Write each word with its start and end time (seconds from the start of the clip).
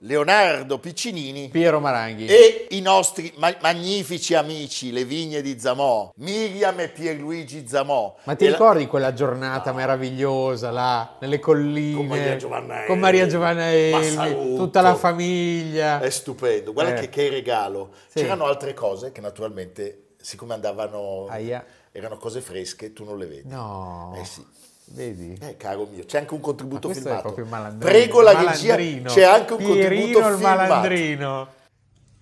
Leonardo 0.00 0.78
Piccinini, 0.78 1.48
Piero 1.48 1.80
Maranghi 1.80 2.26
e 2.26 2.66
i 2.70 2.80
nostri 2.80 3.32
ma- 3.36 3.56
magnifici 3.60 4.34
amici, 4.34 4.92
le 4.92 5.04
vigne 5.04 5.40
di 5.40 5.58
Zamò, 5.58 6.12
Miriam 6.16 6.78
e 6.80 6.88
Pierluigi 6.90 7.66
Zamò. 7.66 8.14
Ma 8.24 8.34
ti 8.34 8.44
E 8.44 8.48
la- 8.48 8.52
ricordi 8.56 8.86
quella 8.86 9.14
giornata 9.14 9.72
meravigliosa 9.72 10.70
là, 10.70 11.16
nelle 11.20 11.38
colline? 11.38 11.96
Con 11.96 12.06
Maria 12.06 12.36
Giovannaelli. 12.36 12.86
Con 12.86 12.98
Maria 12.98 13.26
Giovannaelli, 13.26 14.56
tutta 14.56 14.80
la 14.82 14.94
famiglia. 14.94 16.00
È 16.00 16.10
stupendo, 16.10 16.72
guarda 16.72 16.94
Eh. 16.96 17.00
che, 17.00 17.08
che 17.08 17.28
regalo. 17.30 17.90
Sì. 18.08 18.20
C'erano 18.20 18.44
altre 18.44 18.74
cose 18.74 19.12
che 19.12 19.20
naturalmente, 19.22 20.08
siccome 20.20 20.52
andavano, 20.54 21.26
Aia. 21.28 21.64
erano 21.92 22.18
cose 22.18 22.40
fresche, 22.42 22.92
tu 22.92 23.04
non 23.04 23.16
le 23.16 23.26
vedi. 23.26 23.48
No. 23.48 24.14
Eh 24.20 24.24
sì. 24.26 24.44
Vedi? 24.88 25.36
Eh, 25.40 25.56
caro 25.56 25.88
mio, 25.90 26.04
c'è 26.04 26.18
anche 26.18 26.34
un 26.34 26.40
contributo 26.40 26.92
filmato. 26.92 27.18
è 27.18 27.22
proprio 27.22 27.44
malandrino. 27.46 27.90
Prego 27.90 28.20
la 28.20 28.38
regia, 28.40 28.76
c'è 28.76 29.24
anche 29.24 29.52
un 29.54 29.58
Pierino 29.58 29.80
contributo 29.82 30.18
il 30.18 30.24
filmato. 30.34 30.56
malandrino. 30.58 31.48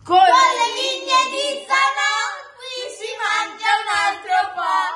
Con 0.02 0.16
le 0.16 0.66
vigne 0.75 1.19
di 1.30 1.42
Zanò 1.66 2.14
qui 2.56 2.75
si 2.97 3.11
mangia 3.20 3.70
un 3.80 3.88
altro 4.08 4.36
po'. 4.55 4.92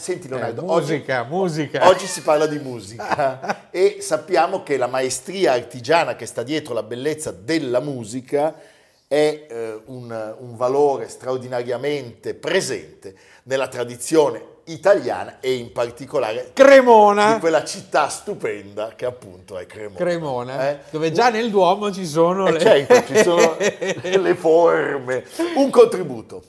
Senti 0.00 0.26
Eh, 0.26 0.30
Leonardo, 0.30 0.62
musica, 0.62 1.20
oggi, 1.20 1.30
musica. 1.30 1.86
oggi 1.88 2.06
si 2.06 2.22
parla 2.22 2.46
di 2.46 2.58
musica 2.58 3.68
e 3.70 3.98
sappiamo 4.00 4.62
che 4.64 4.76
la 4.76 4.86
maestria 4.88 5.52
artigiana 5.52 6.16
che 6.16 6.26
sta 6.26 6.42
dietro 6.42 6.74
la 6.74 6.82
bellezza 6.82 7.30
della 7.30 7.78
musica 7.80 8.54
è 9.06 9.46
eh, 9.48 9.80
un, 9.86 10.34
un 10.38 10.56
valore 10.56 11.08
straordinariamente 11.08 12.34
presente 12.34 13.14
nella 13.44 13.68
tradizione 13.68 14.58
italiana 14.72 15.36
e 15.40 15.54
in 15.54 15.72
particolare 15.72 16.50
Cremona. 16.52 17.34
di 17.34 17.40
quella 17.40 17.64
città 17.64 18.08
stupenda 18.08 18.92
che 18.96 19.06
appunto 19.06 19.58
è 19.58 19.66
Cremona. 19.66 19.96
Cremona, 19.96 20.68
Eh? 20.70 20.78
dove 20.90 21.12
già 21.12 21.30
nel 21.30 21.50
Duomo 21.50 21.92
ci 21.92 22.06
sono 22.06 22.46
Eh, 22.48 22.52
le... 22.52 22.60
certo, 22.60 23.14
ci 23.14 23.22
sono 23.22 23.56
le 23.58 24.34
forme. 24.34 25.24
Un 25.56 25.70
contributo. 25.70 26.42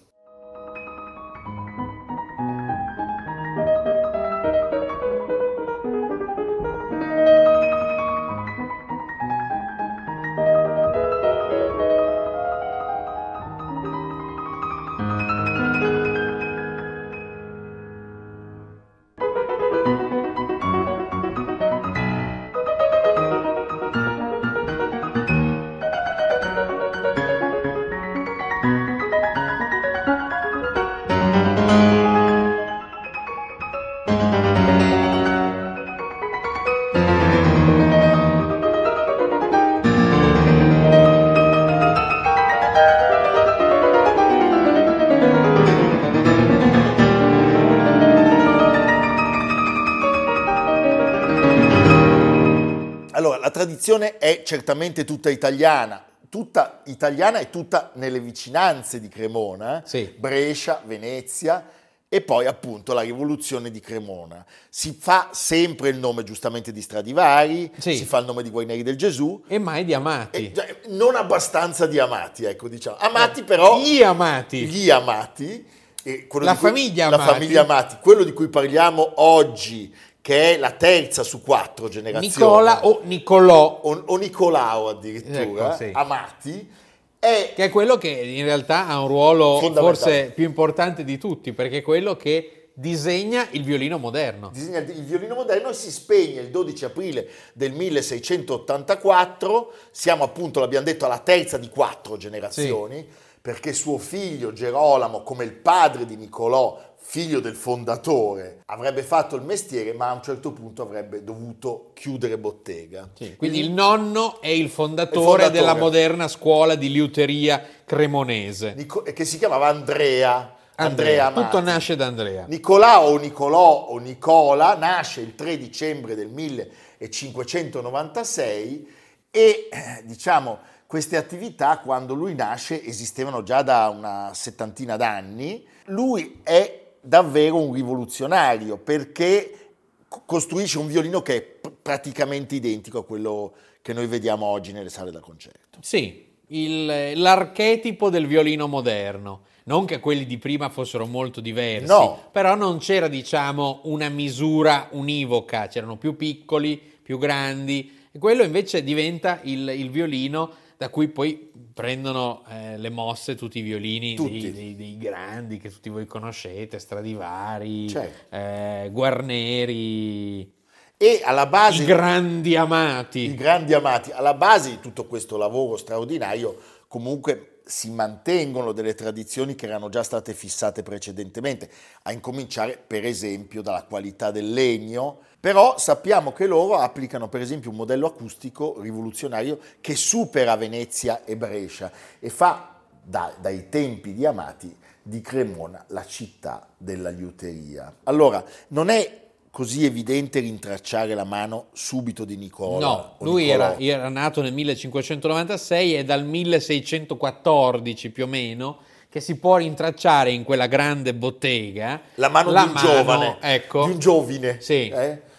Tradizione 53.76 54.18
è 54.18 54.44
certamente 54.44 55.06
tutta 55.06 55.30
italiana, 55.30 56.04
tutta 56.30 56.82
italiana 56.86 57.40
e 57.40 57.50
tutta 57.50 57.92
nelle 57.96 58.20
vicinanze 58.20 59.00
di 59.00 59.08
Cremona, 59.08 59.82
Sì. 59.86 60.14
Brescia, 60.18 60.82
Venezia 60.86 61.66
e 62.14 62.20
poi 62.20 62.46
appunto 62.46 62.92
la 62.94 63.02
rivoluzione 63.02 63.72
di 63.72 63.80
Cremona. 63.80 64.46
Si 64.70 64.98
fa 65.00 65.30
sempre 65.32 65.88
il 65.90 65.98
nome 65.98 66.24
giustamente 66.24 66.74
di 66.74 66.82
Stradivari, 66.82 67.72
Sì. 67.78 67.96
si 67.96 68.04
fa 68.06 68.18
il 68.18 68.26
nome 68.26 68.44
di 68.44 68.50
Guaineri 68.50 68.84
del 68.84 68.98
Gesù, 68.98 69.42
E 69.48 69.58
mai 69.60 69.86
di 69.86 69.94
amati. 69.94 70.48
e, 70.48 70.54
cioè, 70.54 70.80
non 70.90 71.16
abbastanza 71.16 71.88
di 71.88 71.98
amati, 72.00 72.44
ecco 72.44 72.68
diciamo. 72.68 72.98
Amati 73.00 73.44
però, 73.44 73.80
Gli 73.80 74.04
amati. 74.04 74.66
gli 74.66 74.90
amati, 74.90 75.66
e 76.04 76.28
La 76.32 76.56
cui- 76.56 76.68
famiglia 76.70 77.10
la 77.10 77.20
famiglia 77.20 77.62
Amati, 77.62 77.98
quello 78.02 78.24
di 78.24 78.34
cui 78.34 78.48
parliamo 78.50 79.14
oggi, 79.22 79.94
che 80.22 80.54
è 80.54 80.58
la 80.58 80.72
terza 80.72 81.24
su 81.24 81.42
quattro 81.42 81.90
generazioni. 81.90 82.28
Nicola 82.28 82.86
o 82.86 83.02
Nicolò, 83.04 83.82
o, 83.84 84.04
o 84.06 84.18
Nicolao 84.18 84.90
addirittura, 84.90 85.74
Ecco, 85.74 85.76
sì. 85.76 85.90
Amati, 85.92 86.70
è 87.18 87.54
che 87.56 87.66
è 87.66 87.70
quello 87.70 87.98
che 87.98 88.10
in 88.10 88.44
realtà 88.44 88.88
ha 88.88 89.02
un 89.02 89.08
ruolo 89.08 89.60
forse 89.60 90.32
più 90.34 90.46
importante 90.46 91.04
di 91.04 91.18
tutti, 91.18 91.54
perché 91.54 91.80
è 91.80 91.82
quello 91.82 92.16
che 92.16 92.70
disegna 92.74 93.48
il 93.52 93.64
violino 93.64 93.98
moderno. 93.98 94.50
disegna 94.52 94.80
il 94.80 95.04
violino 95.04 95.36
moderno 95.36 95.70
e 95.70 95.74
si 95.74 95.92
spegne 95.92 96.42
il 96.42 96.50
12 96.50 96.86
aprile 96.86 97.28
del 97.54 97.74
1684, 97.74 99.74
siamo 99.92 100.24
appunto, 100.24 100.60
l'abbiamo 100.60 100.86
detto, 100.86 101.06
alla 101.06 101.20
terza 101.20 101.58
di 101.58 101.70
quattro 101.70 102.18
generazioni, 102.18 103.08
perché 103.42 103.74
suo 103.74 103.98
figlio 103.98 104.54
Gerolamo, 104.54 105.24
come 105.24 105.44
il 105.44 105.54
padre 105.54 106.06
di 106.06 106.16
Nicolò, 106.16 106.91
figlio 107.12 107.42
del 107.42 107.58
fondatore, 107.58 108.62
avrebbe 108.68 109.04
fatto 109.04 109.36
il 109.36 109.42
mestiere, 109.42 109.92
ma 109.92 110.12
a 110.12 110.14
un 110.14 110.24
certo 110.24 110.54
punto 110.54 110.84
avrebbe 110.84 111.26
dovuto 111.26 111.92
chiudere 111.94 112.38
bottega. 112.38 113.10
Quindi 113.36 113.60
il 113.60 113.70
nonno 113.70 114.40
è 114.40 114.48
il 114.48 114.70
fondatore, 114.70 115.20
Il 115.20 115.26
fondatore. 115.26 115.52
della 115.52 115.76
moderna 115.76 116.30
scuola 116.30 116.76
di 116.76 116.90
liuteria 116.90 117.62
cremonese. 117.84 118.76
Nico- 118.78 119.02
che 119.02 119.26
si 119.26 119.38
chiamava 119.38 119.68
Andrea. 119.68 120.56
Andrea, 120.76 121.26
Amati. 121.26 121.44
Tutto 121.44 121.60
nasce 121.60 121.98
da 121.98 122.06
Andrea. 122.06 122.46
Nicolao 122.48 123.10
o 123.10 123.18
Nicolò 123.18 123.88
o 123.90 123.98
Nicola 123.98 124.78
nasce 124.78 125.20
il 125.20 125.36
3 125.36 125.58
dicembre 125.58 126.16
del 126.16 126.30
1596 126.30 128.88
e 129.30 129.68
eh, 129.70 130.02
diciamo 130.06 130.60
queste 130.88 131.18
attività 131.18 131.80
quando 131.80 132.14
lui 132.14 132.36
nasce 132.36 132.82
esistevano 132.82 133.44
già 133.44 133.64
da 133.64 133.90
una 133.90 134.32
settantina 134.34 134.96
d'anni. 134.96 135.68
Lui 135.88 136.40
è 136.44 136.81
davvero 137.02 137.56
un 137.58 137.74
rivoluzionario 137.74 138.78
perché 138.78 139.74
co- 140.08 140.22
costruisce 140.26 140.78
un 140.78 140.88
violino 140.88 141.22
che 141.22 141.36
è 141.36 141.42
pr- 141.42 141.74
praticamente 141.82 142.56
identico 142.56 143.00
a 143.00 143.04
quello 143.06 143.54
che 143.82 143.94
noi 143.94 144.08
vediamo 144.08 144.46
oggi 144.46 144.72
nelle 144.72 144.90
sale 144.90 145.12
da 145.12 145.20
concerto. 145.20 145.80
Sì, 145.82 146.26
il- 146.48 147.14
l'archetipo 147.20 148.10
del 148.10 148.28
violino 148.28 148.68
moderno. 148.68 149.42
Non 149.64 149.86
che 149.86 150.00
quelli 150.00 150.26
di 150.26 150.38
prima 150.40 150.70
fossero 150.70 151.06
molto 151.06 151.40
diversi, 151.40 151.86
No. 151.86 152.30
però 152.32 152.56
non 152.56 152.80
c'era, 152.80 153.08
diciamo, 153.08 153.82
una 153.84 154.10
misura 154.10 154.88
univoca, 154.92 155.68
c'erano 155.68 155.98
più 155.98 156.16
piccoli, 156.16 156.78
più 157.02 157.18
grandi, 157.20 158.00
e 158.12 158.18
quello 158.18 158.44
invece 158.44 158.84
diventa 158.84 159.40
il, 159.44 159.70
il 159.70 159.90
violino 159.92 160.52
da 160.78 160.90
cui 160.90 161.08
poi 161.10 161.51
prendono 161.74 162.44
eh, 162.50 162.78
le 162.78 162.90
mosse 162.90 163.36
tutti 163.36 163.60
i 163.60 163.62
violini 163.62 164.16
Tutti. 164.16 164.40
dei, 164.40 164.52
dei- 164.52 164.76
dei 164.76 164.98
grandi 164.98 165.58
che 165.58 165.70
tutti 165.72 165.90
voi 165.90 166.06
conoscete, 166.06 166.80
Stradivari, 166.80 167.90
Certo. 167.90 168.36
eh, 168.36 168.90
Guarneri, 168.92 170.52
E 170.98 171.22
alla 171.24 171.48
base 171.48 171.82
i 171.82 171.86
grandi 171.86 172.56
amati. 172.56 173.20
i 173.22 173.36
grandi 173.36 173.74
amati. 173.74 174.12
Alla 174.12 174.34
base 174.36 174.70
di 174.70 174.80
tutto 174.80 175.06
questo 175.08 175.36
lavoro 175.38 175.76
straordinario, 175.78 176.56
comunque 176.88 177.62
si 177.66 177.90
mantengono 177.90 178.72
delle 178.72 178.94
tradizioni 178.94 179.56
che 179.56 179.66
erano 179.66 179.90
già 179.90 180.04
state 180.04 180.34
fissate 180.34 180.84
precedentemente, 180.84 181.70
a 182.04 182.12
incominciare 182.12 182.78
per 182.86 183.06
esempio 183.06 183.62
dalla 183.62 183.84
qualità 183.84 184.30
del 184.30 184.52
legno, 184.52 185.22
però 185.42 185.80
sappiamo 185.80 186.34
che 186.34 186.46
loro 186.46 186.78
applicano 186.78 187.28
per 187.28 187.42
esempio 187.42 187.72
un 187.72 187.78
modello 187.78 188.06
acustico 188.06 188.80
rivoluzionario 188.80 189.58
che 189.82 189.96
supera 189.96 190.56
Venezia 190.56 191.26
e 191.26 191.36
Brescia 191.36 191.92
e 192.20 192.30
fa 192.30 192.76
da- 193.02 193.34
dai 193.42 193.68
tempi 193.68 194.14
di 194.14 194.24
Amati 194.24 194.78
di 195.02 195.20
Cremona 195.20 195.84
la 195.88 196.06
città 196.06 196.68
della 196.78 197.10
liuteria. 197.10 197.92
Allora, 198.04 198.44
non 198.68 198.90
è 198.90 199.20
così 199.50 199.84
evidente 199.84 200.40
rintracciare 200.40 201.16
la 201.16 201.24
mano 201.24 201.70
subito 201.74 202.24
di 202.24 202.38
Nicola. 202.38 202.86
No, 202.86 203.16
lui 203.22 203.50
era, 203.50 203.76
era 203.80 204.10
nato 204.10 204.44
nel 204.44 204.54
1596 204.54 205.98
e 205.98 206.06
dal 206.06 206.24
1614 206.24 208.12
più 208.12 208.26
o 208.26 208.28
meno 208.28 208.78
che 209.10 209.20
si 209.20 209.38
può 209.38 209.58
rintracciare 209.58 210.32
in 210.32 210.44
quella 210.44 210.68
grande 210.68 211.16
bottega. 211.16 212.00
La 212.16 212.30
mano 212.30 212.52
di 212.52 212.60
un 212.60 212.76
giovane, 212.76 213.38
ecco. 213.42 213.86
di 213.86 213.92
un 213.92 214.00
giovine. 214.00 214.62
Sì. 214.62 214.88
eh? 214.88 215.30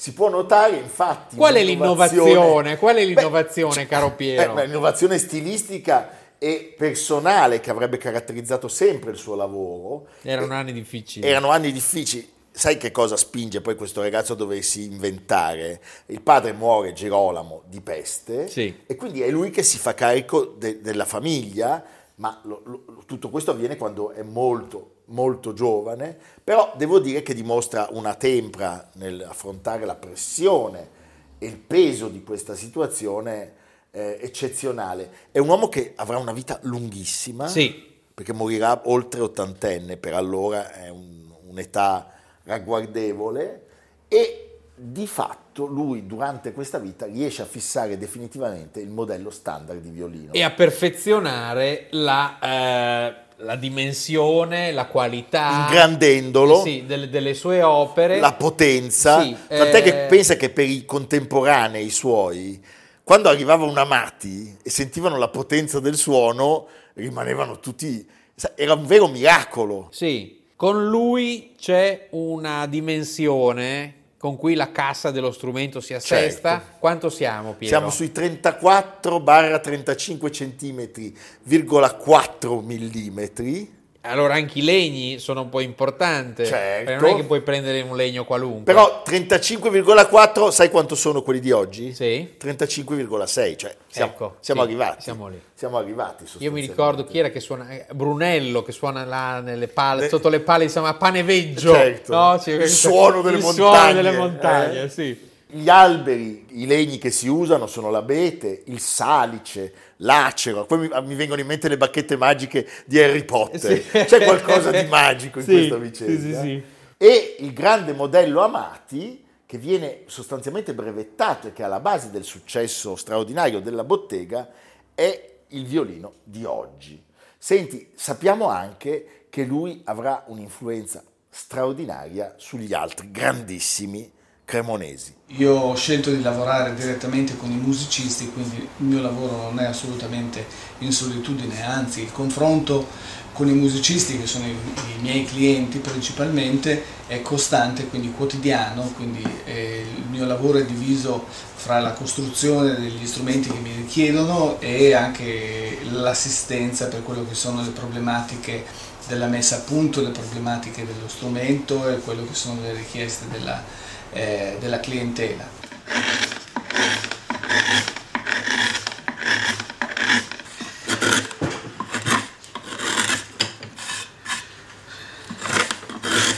Si 0.00 0.14
può 0.14 0.30
notare 0.30 0.76
infatti... 0.78 1.36
Qual 1.36 1.52
è 1.52 1.62
l'innovazione? 1.62 2.78
Qual 2.78 2.96
è 2.96 3.00
Beh, 3.00 3.04
l'innovazione, 3.04 3.74
cioè, 3.74 3.86
caro 3.86 4.12
Piero? 4.14 4.52
eh, 4.52 4.54
beh, 4.54 4.64
l'innovazione 4.64 5.18
stilistica 5.18 6.08
e 6.38 6.74
personale 6.74 7.60
che 7.60 7.68
avrebbe 7.68 7.98
caratterizzato 7.98 8.66
sempre 8.66 9.10
il 9.10 9.18
suo 9.18 9.34
lavoro. 9.34 10.06
Erano 10.22 10.54
Eh, 10.54 10.56
anni 10.56 10.72
difficili. 10.72 11.26
Erano 11.26 11.50
anni 11.50 11.70
difficili. 11.70 12.26
Sai 12.50 12.78
che 12.78 12.90
cosa 12.90 13.18
spinge 13.18 13.60
poi 13.60 13.74
questo 13.76 14.00
ragazzo 14.00 14.32
a 14.32 14.36
doversi 14.36 14.84
inventare? 14.84 15.82
Il 16.06 16.22
padre 16.22 16.54
muore, 16.54 16.94
Gerolamo, 16.94 17.64
di 17.66 17.82
peste, 17.82 18.48
Sì. 18.48 18.74
e 18.86 18.96
quindi 18.96 19.20
è 19.20 19.28
lui 19.28 19.50
che 19.50 19.62
si 19.62 19.76
fa 19.76 19.92
carico 19.92 20.46
de- 20.56 20.80
della 20.80 21.04
famiglia, 21.04 21.84
ma 22.14 22.40
lo- 22.44 22.62
lo- 22.64 23.02
tutto 23.04 23.28
questo 23.28 23.50
avviene 23.50 23.76
quando 23.76 24.12
è 24.12 24.22
molto, 24.22 24.99
molto 25.10 25.52
giovane, 25.52 26.16
però 26.42 26.72
devo 26.76 26.98
dire 26.98 27.22
che 27.22 27.34
dimostra 27.34 27.88
una 27.90 28.14
tempra 28.14 28.88
nell'affrontare 28.94 29.84
la 29.84 29.94
pressione 29.94 30.98
e 31.38 31.46
il 31.46 31.56
peso 31.56 32.08
di 32.08 32.22
questa 32.22 32.54
situazione 32.54 33.58
eh, 33.92 34.18
eccezionale. 34.20 35.10
È 35.32 35.38
un 35.38 35.48
uomo 35.48 35.68
che 35.68 35.94
avrà 35.96 36.18
una 36.18 36.32
vita 36.32 36.58
lunghissima, 36.62 37.48
Sì. 37.48 37.88
perché 38.14 38.32
morirà 38.32 38.82
oltre 38.84 39.20
ottantenne, 39.20 39.96
per 39.96 40.14
allora 40.14 40.72
è 40.72 40.88
un- 40.88 41.28
un'età 41.48 42.12
ragguardevole 42.44 43.66
e 44.08 44.44
di 44.76 45.06
fatto 45.06 45.66
lui 45.66 46.06
durante 46.06 46.52
questa 46.52 46.78
vita 46.78 47.04
riesce 47.06 47.42
a 47.42 47.46
fissare 47.46 47.98
definitivamente 47.98 48.80
il 48.80 48.88
modello 48.90 49.30
standard 49.30 49.80
di 49.80 49.90
violino. 49.90 50.32
E 50.32 50.42
a 50.42 50.50
perfezionare 50.50 51.88
la, 51.90 52.38
eh, 52.40 53.14
la 53.42 53.56
dimensione, 53.56 54.72
la 54.72 54.86
qualità 54.86 55.66
Ingrandendolo, 55.68 56.62
sì, 56.62 56.84
delle, 56.86 57.08
delle 57.08 57.34
sue 57.34 57.62
opere. 57.62 58.18
la 58.18 58.32
potenza, 58.32 59.22
Sì, 59.22 59.36
tant'è 59.48 59.78
eh, 59.78 59.82
che 59.82 59.92
pensa 60.08 60.36
che 60.36 60.50
per 60.50 60.68
i 60.68 60.84
contemporanei 60.84 61.90
suoi, 61.90 62.62
quando 63.02 63.28
arrivava 63.28 63.64
un 63.64 63.76
Amati 63.76 64.56
e 64.62 64.70
sentivano 64.70 65.16
la 65.16 65.28
potenza 65.28 65.80
del 65.80 65.96
suono, 65.96 66.66
rimanevano 66.94 67.58
tutti... 67.58 68.06
Era 68.54 68.74
un 68.74 68.86
vero 68.86 69.08
miracolo. 69.08 69.88
Sì, 69.90 70.44
con 70.56 70.88
lui 70.88 71.54
c'è 71.58 72.08
una 72.10 72.66
dimensione 72.66 73.94
con 74.20 74.36
cui 74.36 74.54
la 74.54 74.70
cassa 74.70 75.10
dello 75.10 75.32
strumento 75.32 75.80
si 75.80 75.94
assesta. 75.94 76.58
Certo. 76.58 76.76
Quanto 76.78 77.08
siamo, 77.08 77.54
Piero? 77.54 77.74
Siamo 77.74 77.90
sui 77.90 78.12
34-35 78.14 80.30
centimetri, 80.30 81.16
virgola 81.44 81.94
4 81.94 82.60
millimetri, 82.60 83.79
Allora 84.02 84.32
anche 84.34 84.60
i 84.60 84.62
legni 84.62 85.18
sono 85.18 85.42
un 85.42 85.50
po' 85.50 85.60
importanti. 85.60 86.46
Certo. 86.46 86.94
Non 86.94 87.04
è 87.04 87.16
che 87.16 87.24
puoi 87.24 87.42
prendere 87.42 87.82
un 87.82 87.94
legno 87.96 88.24
qualunque. 88.24 88.62
però 88.72 89.02
35,4 89.06 90.48
sai 90.48 90.70
quanto 90.70 90.94
sono 90.94 91.20
quelli 91.22 91.40
di 91.40 91.50
oggi? 91.50 91.92
Sì. 91.92 92.34
35,6, 92.40 93.56
cioè 93.58 93.76
siamo, 93.88 94.12
Ecco, 94.12 94.36
siamo 94.40 94.62
sì, 94.62 94.66
arrivati. 94.66 95.02
siamo 95.02 95.28
lì. 95.28 95.40
Siamo 95.52 95.76
arrivati 95.76 96.24
Io 96.38 96.50
mi 96.50 96.62
ricordo 96.62 97.04
chi 97.04 97.18
era 97.18 97.28
che 97.28 97.40
suona 97.40 97.68
eh, 97.68 97.86
Brunello 97.92 98.62
che 98.62 98.72
suona 98.72 99.04
là 99.04 99.40
nelle 99.40 99.68
palle, 99.68 100.02
Le- 100.02 100.08
sotto 100.08 100.30
le 100.30 100.40
palle 100.40 100.66
si 100.68 100.72
chiama 100.72 100.94
Paneveggio. 100.94 101.74
Certo. 101.74 102.14
no? 102.14 102.38
C'è 102.42 102.52
Il 102.54 102.68
suono 102.70 103.20
delle 103.20 103.36
il 103.36 103.42
montagne, 103.42 103.70
suono 103.70 103.92
delle 103.92 104.16
montagne, 104.16 104.82
eh? 104.84 104.88
sì. 104.88 105.28
Gli 105.52 105.68
alberi, 105.68 106.46
i 106.50 106.66
legni 106.66 106.98
che 106.98 107.10
si 107.10 107.28
usano 107.28 107.66
sono 107.66 107.90
l'abete, 107.90 108.62
il 108.66 108.80
salice, 108.80 109.72
l'acero. 109.98 110.64
Poi 110.66 110.78
mi, 110.88 110.88
mi 111.04 111.14
vengono 111.14 111.40
in 111.40 111.46
mente 111.46 111.68
le 111.68 111.76
bacchette 111.76 112.16
magiche 112.16 112.68
di 112.84 112.98
Harry 113.00 113.24
Potter. 113.24 113.82
Sì. 113.82 113.88
C'è 114.04 114.24
qualcosa 114.24 114.70
di 114.70 114.86
magico 114.88 115.38
in 115.38 115.44
Sì, 115.44 115.52
questa 115.52 115.76
vicenda. 115.76 116.40
sì. 116.42 116.62
E 116.96 117.36
il 117.40 117.52
grande 117.52 117.92
modello 117.92 118.42
Amati, 118.42 119.24
che 119.46 119.58
viene 119.58 120.02
sostanzialmente 120.06 120.74
brevettato 120.74 121.48
e 121.48 121.52
che 121.52 121.62
è 121.62 121.64
alla 121.64 121.80
base 121.80 122.10
del 122.10 122.24
successo 122.24 122.94
straordinario 122.94 123.60
della 123.60 123.84
bottega, 123.84 124.48
è 124.94 125.28
il 125.48 125.64
violino 125.66 126.12
di 126.22 126.44
oggi. 126.44 127.02
Senti, 127.36 127.90
sappiamo 127.94 128.48
anche 128.48 129.26
che 129.30 129.44
lui 129.44 129.80
avrà 129.84 130.24
un'influenza 130.26 131.02
straordinaria 131.28 132.34
sugli 132.36 132.72
altri 132.74 133.10
grandissimi 133.10 134.10
cremonesi. 134.50 135.14
Io 135.38 135.54
ho 135.54 135.76
scelto 135.76 136.10
di 136.10 136.20
lavorare 136.20 136.74
direttamente 136.74 137.36
con 137.36 137.52
i 137.52 137.54
musicisti, 137.54 138.32
quindi 138.32 138.56
il 138.56 138.84
mio 138.84 139.00
lavoro 139.00 139.36
non 139.42 139.60
è 139.60 139.64
assolutamente 139.64 140.44
in 140.78 140.90
solitudine, 140.90 141.64
anzi 141.64 142.02
il 142.02 142.10
confronto 142.10 142.88
con 143.32 143.46
i 143.48 143.52
musicisti, 143.52 144.18
che 144.18 144.26
sono 144.26 144.46
i, 144.46 144.56
miei 145.00 145.24
clienti 145.24 145.78
principalmente, 145.78 146.82
è 147.06 147.22
costante, 147.22 147.86
quindi 147.86 148.10
quotidiano, 148.10 148.82
quindi 148.96 149.22
eh, 149.44 149.86
il 149.96 150.04
mio 150.10 150.26
lavoro 150.26 150.58
è 150.58 150.64
diviso 150.64 151.24
fra 151.54 151.78
la 151.78 151.92
costruzione 151.92 152.74
degli 152.74 153.06
strumenti 153.06 153.48
che 153.48 153.58
mi 153.60 153.72
richiedono 153.74 154.60
e 154.60 154.92
anche 154.92 155.78
l'assistenza 155.90 156.88
per 156.88 157.04
quello 157.04 157.24
che 157.26 157.34
sono 157.34 157.62
le 157.62 157.70
problematiche 157.70 158.64
della 159.06 159.26
messa 159.26 159.56
a 159.56 159.60
punto, 159.60 160.02
le 160.02 160.10
problematiche 160.10 160.84
dello 160.84 161.08
strumento 161.08 161.88
e 161.88 162.00
quello 162.00 162.26
che 162.26 162.34
sono 162.34 162.60
le 162.60 162.74
richieste 162.74 163.26
della, 163.30 163.62
eh, 164.12 164.56
della 164.60 164.80
clientela. 164.80 165.58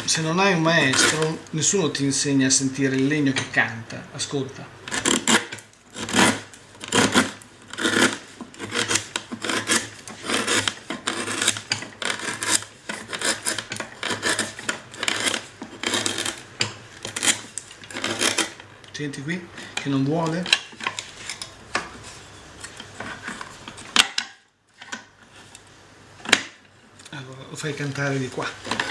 Se 0.05 0.21
non 0.21 0.39
hai 0.39 0.53
un 0.53 0.61
maestro, 0.61 1.39
nessuno 1.51 1.91
ti 1.91 2.05
insegna 2.05 2.47
a 2.47 2.51
sentire 2.51 2.95
il 2.97 3.07
legno 3.07 3.33
che 3.33 3.49
canta. 3.51 4.09
Ascolta. 4.13 4.82
Senti 19.03 19.21
qui 19.21 19.49
che 19.75 19.89
non 19.89 20.05
vuole? 20.05 20.45
Allora 27.11 27.43
lo 27.51 27.57
fai 27.57 27.75
cantare 27.75 28.17
di 28.17 28.29
qua. 28.29 28.82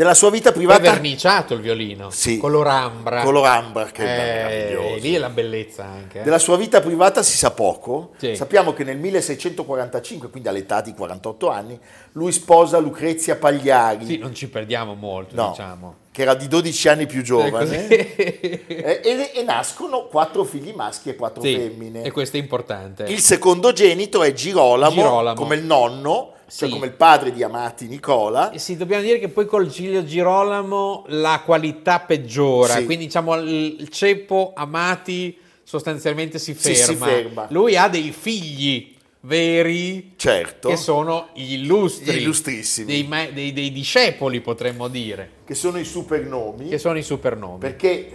Della 0.00 0.14
sua 0.14 0.30
vita 0.30 0.48
è 0.48 0.52
privata... 0.54 0.80
verniciato 0.80 1.52
il 1.52 1.60
violino, 1.60 2.08
Sì. 2.08 2.38
color 2.38 2.66
ambra. 2.68 3.22
Color 3.22 3.44
ambra, 3.46 3.84
che 3.84 4.00
Eh, 4.02 4.06
meraviglioso. 4.06 4.94
lì 5.02 5.14
è 5.14 5.18
la 5.18 5.28
bellezza 5.28 5.84
anche. 5.84 6.20
eh. 6.20 6.22
Della 6.22 6.38
sua 6.38 6.56
vita 6.56 6.80
privata 6.80 7.22
si 7.22 7.36
sa 7.36 7.50
poco. 7.50 8.12
Sì. 8.16 8.34
Sappiamo 8.34 8.72
che 8.72 8.82
nel 8.82 8.96
1645, 8.96 10.30
quindi 10.30 10.48
all'età 10.48 10.80
di 10.80 10.94
48 10.94 11.50
anni, 11.50 11.78
lui 12.12 12.32
sposa 12.32 12.78
Lucrezia 12.78 13.36
Pagliari, 13.36 14.06
Sì, 14.06 14.16
non 14.16 14.34
ci 14.34 14.48
perdiamo 14.48 14.94
molto, 14.94 15.34
No. 15.34 15.50
diciamo. 15.50 15.94
che 16.10 16.22
era 16.22 16.32
di 16.34 16.48
12 16.48 16.88
anni 16.88 17.04
più 17.06 17.22
giovane, 17.22 17.86
Eh, 17.86 18.10
così. 18.16 18.66
eh, 18.68 19.00
e, 19.04 19.30
e 19.34 19.42
nascono 19.44 20.06
quattro 20.06 20.44
figli 20.44 20.72
maschi 20.72 21.10
e 21.10 21.14
quattro 21.14 21.42
Sì, 21.42 21.54
femmine. 21.54 22.02
e 22.04 22.10
questo 22.10 22.38
è 22.38 22.40
importante. 22.40 23.04
Il 23.04 23.20
secondogenito 23.20 24.22
è 24.22 24.32
Girolamo, 24.32 24.94
Girolamo. 24.94 25.36
come 25.36 25.56
il 25.56 25.62
nonno, 25.64 26.32
cioè 26.52 26.68
Sì. 26.68 26.74
come 26.74 26.86
il 26.86 26.92
padre 26.92 27.32
di 27.32 27.42
Amati 27.42 27.86
Nicola. 27.86 28.50
E 28.50 28.58
Sì, 28.58 28.76
dobbiamo 28.76 29.02
dire 29.02 29.18
che 29.18 29.28
poi 29.28 29.46
col 29.46 29.68
Giglio 29.68 30.04
Girolamo 30.04 31.04
la 31.08 31.42
qualità 31.44 32.00
peggiora, 32.00 32.74
Sì. 32.74 32.84
quindi 32.84 33.04
diciamo 33.06 33.36
il 33.36 33.88
ceppo 33.88 34.52
Amati 34.54 35.38
sostanzialmente 35.62 36.38
si 36.38 36.54
Sì, 36.54 36.74
si 36.74 36.94
ferma. 36.96 37.06
ferma. 37.06 37.46
Lui 37.50 37.76
ha 37.76 37.88
dei 37.88 38.10
figli 38.10 38.96
veri 39.22 40.14
Certo, 40.16 40.68
che 40.70 40.76
sono 40.76 41.28
gli 41.34 41.52
illustri, 41.52 42.14
Gli 42.14 42.22
illustrissimi. 42.22 42.86
dei, 42.86 43.04
ma- 43.04 43.26
dei- 43.26 43.52
dei 43.52 43.70
discepoli 43.70 44.40
potremmo 44.40 44.88
dire, 44.88 45.30
che 45.44 45.54
sono 45.54 45.78
i 45.78 45.84
supernomi. 45.84 46.68
che 46.68 46.78
sono 46.78 46.96
i 46.98 47.02
supernomi. 47.02 47.58
Perché 47.58 48.10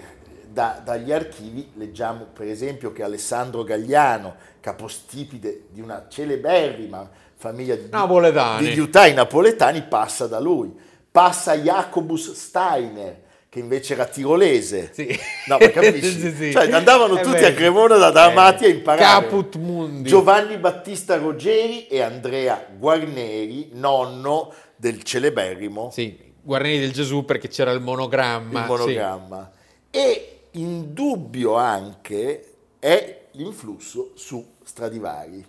da- 0.52 0.82
dagli 0.84 1.12
archivi 1.12 1.70
leggiamo 1.76 2.26
per 2.34 2.48
esempio 2.48 2.92
che 2.92 3.04
Alessandro 3.04 3.64
Gagliano, 3.64 4.36
capostipite 4.60 5.66
di 5.70 5.80
una 5.82 6.08
celeberrima 6.10 7.08
famiglia 7.50 7.76
di, 7.76 7.88
Napoletani. 7.92 8.68
di 8.68 8.74
liutai 8.74 9.14
napoletani, 9.14 9.84
passa 9.84 10.26
da 10.28 10.40
lui. 10.40 10.74
Passa 11.12 11.56
Jacobus 11.56 12.34
Steiner, 12.34 13.22
che 13.50 13.60
invece 13.60 13.94
era 13.94 14.06
tirolese. 14.06 14.90
Sì. 14.94 15.08
No, 15.48 15.58
ma 15.60 15.70
capisci? 15.70 16.20
Sì, 16.20 16.32
sì. 16.36 16.52
Cioè, 16.52 16.72
andavano 16.72 17.18
È 17.18 17.22
tutti 17.22 17.36
vero. 17.38 17.48
a 17.48 17.52
Cremona 17.52 17.98
da, 17.98 18.10
da 18.10 18.32
Eh, 18.34 18.66
a 18.66 18.68
imparare. 18.68 19.04
Caput 19.28 19.56
mundi. 19.58 20.10
Giovanni 20.10 20.58
Battista 20.58 21.18
Ruggeri 21.18 21.88
e 21.88 22.02
Andrea 22.02 22.66
Guarneri, 22.78 23.70
nonno 23.74 24.52
del 24.76 25.04
celeberrimo 25.04 25.90
Sì, 25.92 26.18
Guarneri 26.42 26.80
del 26.80 26.92
Gesù 26.92 27.24
perché 27.24 27.48
c'era 27.48 27.72
il 27.72 27.80
monogramma. 27.82 28.62
il 28.62 28.66
monogramma. 28.66 29.52
E 29.92 30.40
indubbio 30.52 31.56
anche 31.56 32.54
è 32.80 33.28
l'influsso 33.32 34.12
su 34.16 34.46
Stradivari. 34.64 35.46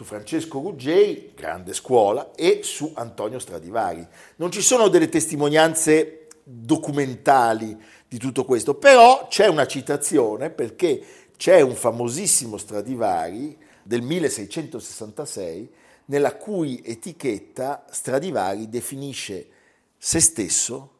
Su 0.00 0.06
Francesco 0.06 0.60
Ruggeri, 0.60 1.32
grande 1.34 1.74
scuola, 1.74 2.30
e 2.34 2.60
su 2.62 2.90
Antonio 2.94 3.38
Stradivari. 3.38 4.06
Non 4.36 4.50
ci 4.50 4.62
sono 4.62 4.88
delle 4.88 5.10
testimonianze 5.10 6.28
documentali 6.42 7.76
di 8.08 8.16
tutto 8.16 8.46
questo, 8.46 8.76
però 8.76 9.26
c'è 9.28 9.46
una 9.46 9.66
citazione 9.66 10.48
perché 10.48 11.02
c'è 11.36 11.60
un 11.60 11.74
famosissimo 11.74 12.56
Stradivari 12.56 13.58
del 13.82 14.00
1666 14.00 15.70
nella 16.06 16.34
cui 16.34 16.80
etichetta 16.82 17.84
Stradivari 17.90 18.70
definisce 18.70 19.48
se 19.98 20.20
stesso 20.20 20.92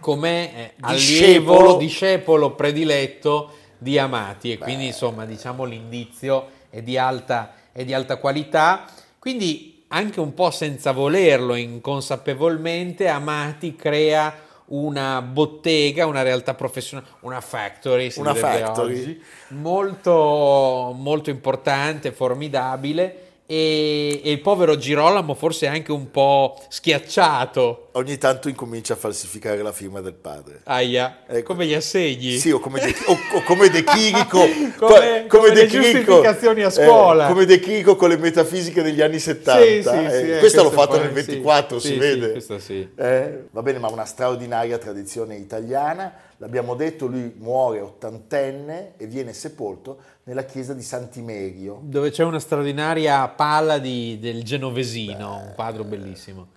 come 0.00 0.56
eh, 0.56 0.74
Discepolo. 0.92 1.76
discepolo 1.76 2.54
prediletto 2.54 3.52
di 3.78 3.98
Amati 3.98 4.52
e 4.52 4.58
quindi 4.58 4.86
insomma 4.86 5.24
diciamo 5.24 5.64
l'indizio 5.64 6.60
è 6.70 6.82
di 6.82 6.96
alta, 6.96 7.54
è 7.72 7.84
di 7.84 7.92
alta 7.94 8.16
qualità. 8.16 8.84
Quindi 9.18 9.84
anche 9.88 10.20
un 10.20 10.34
po' 10.34 10.50
senza 10.50 10.92
volerlo, 10.92 11.54
inconsapevolmente, 11.54 13.08
Amati 13.08 13.76
crea 13.76 14.50
una 14.66 15.20
bottega, 15.20 16.06
una 16.06 16.22
realtà 16.22 16.54
professionale, 16.54 17.08
una 17.20 17.40
factory, 17.40 18.10
si 18.10 18.20
Una 18.20 18.34
factory. 18.34 19.00
oggi, 19.00 19.22
molto, 19.48 20.94
molto 20.96 21.30
importante, 21.30 22.12
formidabile. 22.12 23.18
E, 23.44 24.22
e 24.24 24.30
il 24.30 24.40
povero 24.40 24.78
Girolamo 24.78 25.34
forse 25.34 25.66
anche 25.66 25.92
un 25.92 26.10
po' 26.10 26.58
schiacciato. 26.68 27.88
Ogni 27.92 28.16
tanto 28.18 28.48
incomincia 28.48 28.94
a 28.94 28.96
falsificare 28.96 29.62
la 29.62 29.72
firma 29.72 30.00
del 30.00 30.14
padre. 30.14 30.60
Aia, 30.64 31.18
Ecco. 31.26 31.42
come 31.52 31.66
gli 31.66 31.74
assegni. 31.74 32.36
Sì, 32.38 32.50
o 32.50 32.58
come 32.58 32.80
De, 32.80 32.94
o, 33.06 33.12
o 33.12 33.42
come 33.42 33.68
De 33.68 33.84
Chirico, 33.84 34.38
Come- 34.78 35.26
co- 35.26 35.36
come 35.38 35.48
le 35.48 35.54
De 35.54 35.66
Chirico, 35.66 35.90
giustificazioni 35.98 36.62
a 36.62 36.70
scuola. 36.70 37.26
eh, 37.26 37.28
come 37.32 37.44
De 37.44 37.60
Chirico 37.60 37.96
con 37.96 38.08
le 38.08 38.16
metafisiche 38.16 38.82
degli 38.82 39.00
anni 39.00 39.18
70. 39.18 39.62
Sì, 39.62 39.82
sì, 39.82 40.04
eh. 40.04 40.10
sì, 40.10 40.30
eh, 40.32 40.38
questo 40.38 40.62
l'ho 40.62 40.70
questo 40.70 40.70
fatto 40.70 40.98
poi- 40.98 41.00
nel 41.12 41.22
sì. 41.22 41.30
24, 41.30 41.78
Sì, 41.78 41.86
si 41.86 41.92
sì, 41.92 41.98
vede. 41.98 42.40
sì. 42.60 42.88
Eh, 42.96 43.44
va 43.50 43.62
bene, 43.62 43.78
ma 43.78 43.88
una 43.88 44.04
straordinaria 44.04 44.78
tradizione 44.78 45.36
italiana. 45.36 46.12
L'abbiamo 46.38 46.74
detto, 46.74 47.06
lui 47.06 47.32
muore 47.38 47.80
ottantenne 47.80 48.94
e 48.96 49.06
viene 49.06 49.32
sepolto 49.32 49.98
nella 50.24 50.44
chiesa 50.44 50.72
di 50.74 50.82
Sant'Imerio. 50.82 51.78
Dove 51.82 52.10
c'è 52.10 52.24
una 52.24 52.40
straordinaria 52.40 53.28
pala 53.28 53.78
di- 53.78 54.18
del 54.20 54.42
Genovesino, 54.42 55.36
un 55.36 55.52
quadro 55.54 55.84
bellissimo. 55.84 56.48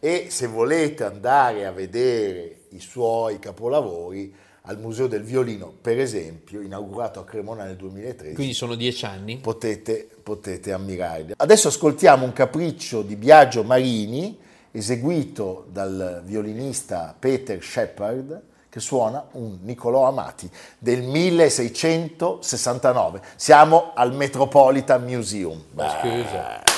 E 0.00 0.28
se 0.30 0.46
volete 0.46 1.04
andare 1.04 1.66
a 1.66 1.72
vedere 1.72 2.60
i 2.70 2.80
suoi 2.80 3.38
capolavori 3.38 4.34
al 4.62 4.78
Museo 4.78 5.06
del 5.06 5.22
Violino, 5.22 5.70
per 5.80 6.00
esempio, 6.00 6.60
inaugurato 6.62 7.20
a 7.20 7.24
Cremona 7.24 7.64
nel 7.64 7.76
2013, 7.76 8.34
Quindi 8.34 8.54
sono 8.54 8.74
dieci 8.76 9.04
anni. 9.04 9.36
potete, 9.38 10.08
potete 10.22 10.72
ammirarli. 10.72 11.34
Adesso 11.36 11.68
ascoltiamo 11.68 12.24
un 12.24 12.32
capriccio 12.32 13.02
di 13.02 13.16
Biagio 13.16 13.62
Marini, 13.62 14.38
eseguito 14.70 15.66
dal 15.70 16.22
violinista 16.24 17.14
Peter 17.18 17.62
Shepard, 17.62 18.42
che 18.70 18.80
suona 18.80 19.26
un 19.32 19.58
Niccolò 19.62 20.06
Amati 20.06 20.48
del 20.78 21.02
1669. 21.02 23.20
Siamo 23.36 23.92
al 23.94 24.14
Metropolitan 24.14 25.04
Museum. 25.04 25.62
Ma 25.72 25.98
scusa. 26.00 26.69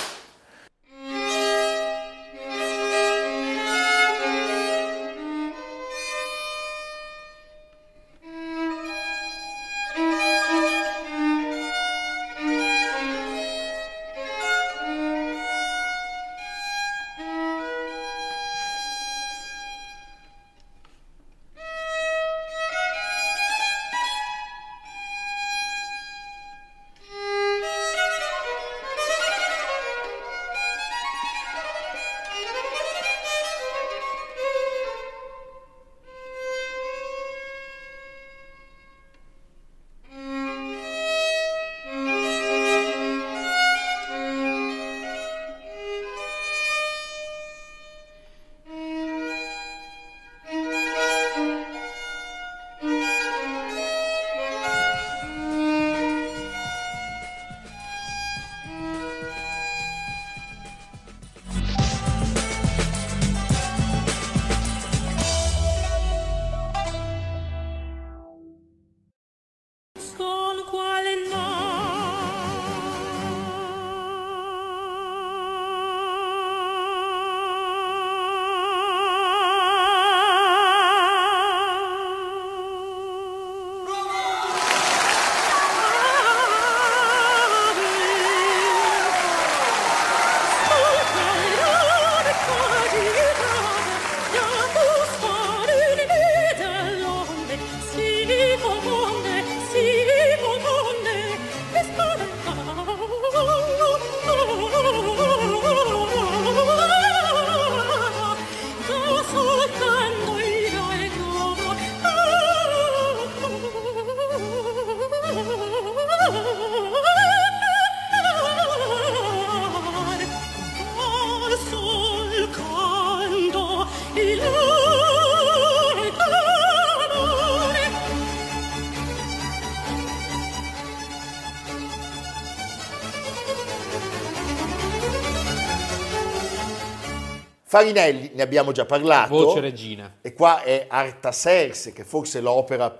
Farinelli, 137.72 138.32
ne 138.34 138.42
abbiamo 138.42 138.70
già 138.70 138.84
parlato. 138.84 139.34
Voce 139.34 139.60
regina. 139.60 140.18
E 140.20 140.34
qua 140.34 140.60
è 140.62 140.88
Artaserse, 140.90 141.94
che 141.94 142.04
forse 142.04 142.40
è 142.40 142.42
l'opera 142.42 142.90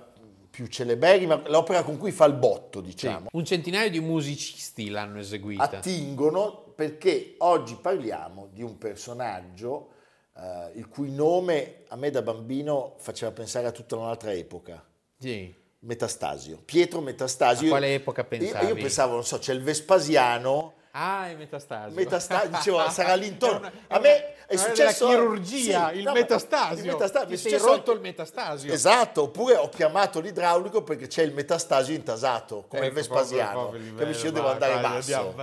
più 0.49 0.65
celeberrima, 0.65 1.43
l'opera 1.45 1.83
con 1.83 1.97
cui 1.97 2.09
fa 2.11 2.25
il 2.25 2.33
botto, 2.33 2.81
diciamo. 2.81 3.27
Un 3.33 3.45
centinaio 3.45 3.91
di 3.91 3.99
musicisti 3.99 4.89
l'hanno 4.89 5.19
eseguita. 5.19 5.61
Attingono 5.61 6.73
perché 6.75 7.35
oggi 7.37 7.77
parliamo 7.79 8.49
di 8.51 8.63
un 8.63 8.79
personaggio 8.79 9.89
eh, 10.35 10.71
il 10.73 10.87
cui 10.87 11.11
nome 11.11 11.83
a 11.89 11.95
me 11.95 12.09
da 12.09 12.23
bambino 12.23 12.95
faceva 12.97 13.31
pensare 13.31 13.67
a 13.67 13.71
tutta 13.71 13.95
un'altra 13.95 14.31
epoca. 14.33 14.83
Sì. 15.19 15.53
Metastasio, 15.81 16.59
Pietro 16.65 16.99
Metastasio. 16.99 17.67
A 17.67 17.69
quale 17.69 17.93
epoca 17.93 18.21
Io- 18.21 18.27
pensavi? 18.27 18.65
Io, 18.65 18.73
pensavo, 18.73 19.13
non 19.13 19.23
so, 19.23 19.37
c'è 19.37 19.53
il 19.53 19.61
Vespasiano, 19.61 20.73
Ah, 20.95 21.27
è 21.27 21.35
Metastasio. 21.35 21.95
Metastasio, 21.95 22.49
dicevo, 22.49 22.89
sarà 22.91 23.15
l'intorno. 23.17 23.71
A 23.87 23.97
me, 23.97 24.35
È 24.53 24.57
successo 24.57 25.07
della 25.07 25.19
chirurgia, 25.19 25.89
sì, 25.91 25.97
il 25.97 26.03
no, 26.03 26.11
metastasio. 26.13 26.83
il 26.83 26.91
metastasio. 26.91 27.27
Mi 27.29 27.33
è 27.35 27.37
sei 27.37 27.57
rotto 27.57 27.91
il 27.91 27.99
metastasio. 28.01 28.73
Esatto, 28.73 29.21
oppure 29.23 29.55
ho 29.55 29.69
chiamato 29.69 30.19
l'idraulico 30.19 30.83
perché 30.83 31.07
c'è 31.07 31.23
il 31.23 31.33
metastasio 31.33 31.93
intasato, 31.95 32.65
come 32.67 32.81
il 32.81 32.87
Ecco, 32.87 32.95
Vespasiano. 32.95 33.51
proprio- 33.51 33.63
proprio 33.63 33.81
livello, 33.83 34.05
Capisci, 34.05 34.25
io 34.25 34.31
devo 34.31 34.45
va, 34.45 34.51
andare 34.53 34.81
basso. 34.81 35.35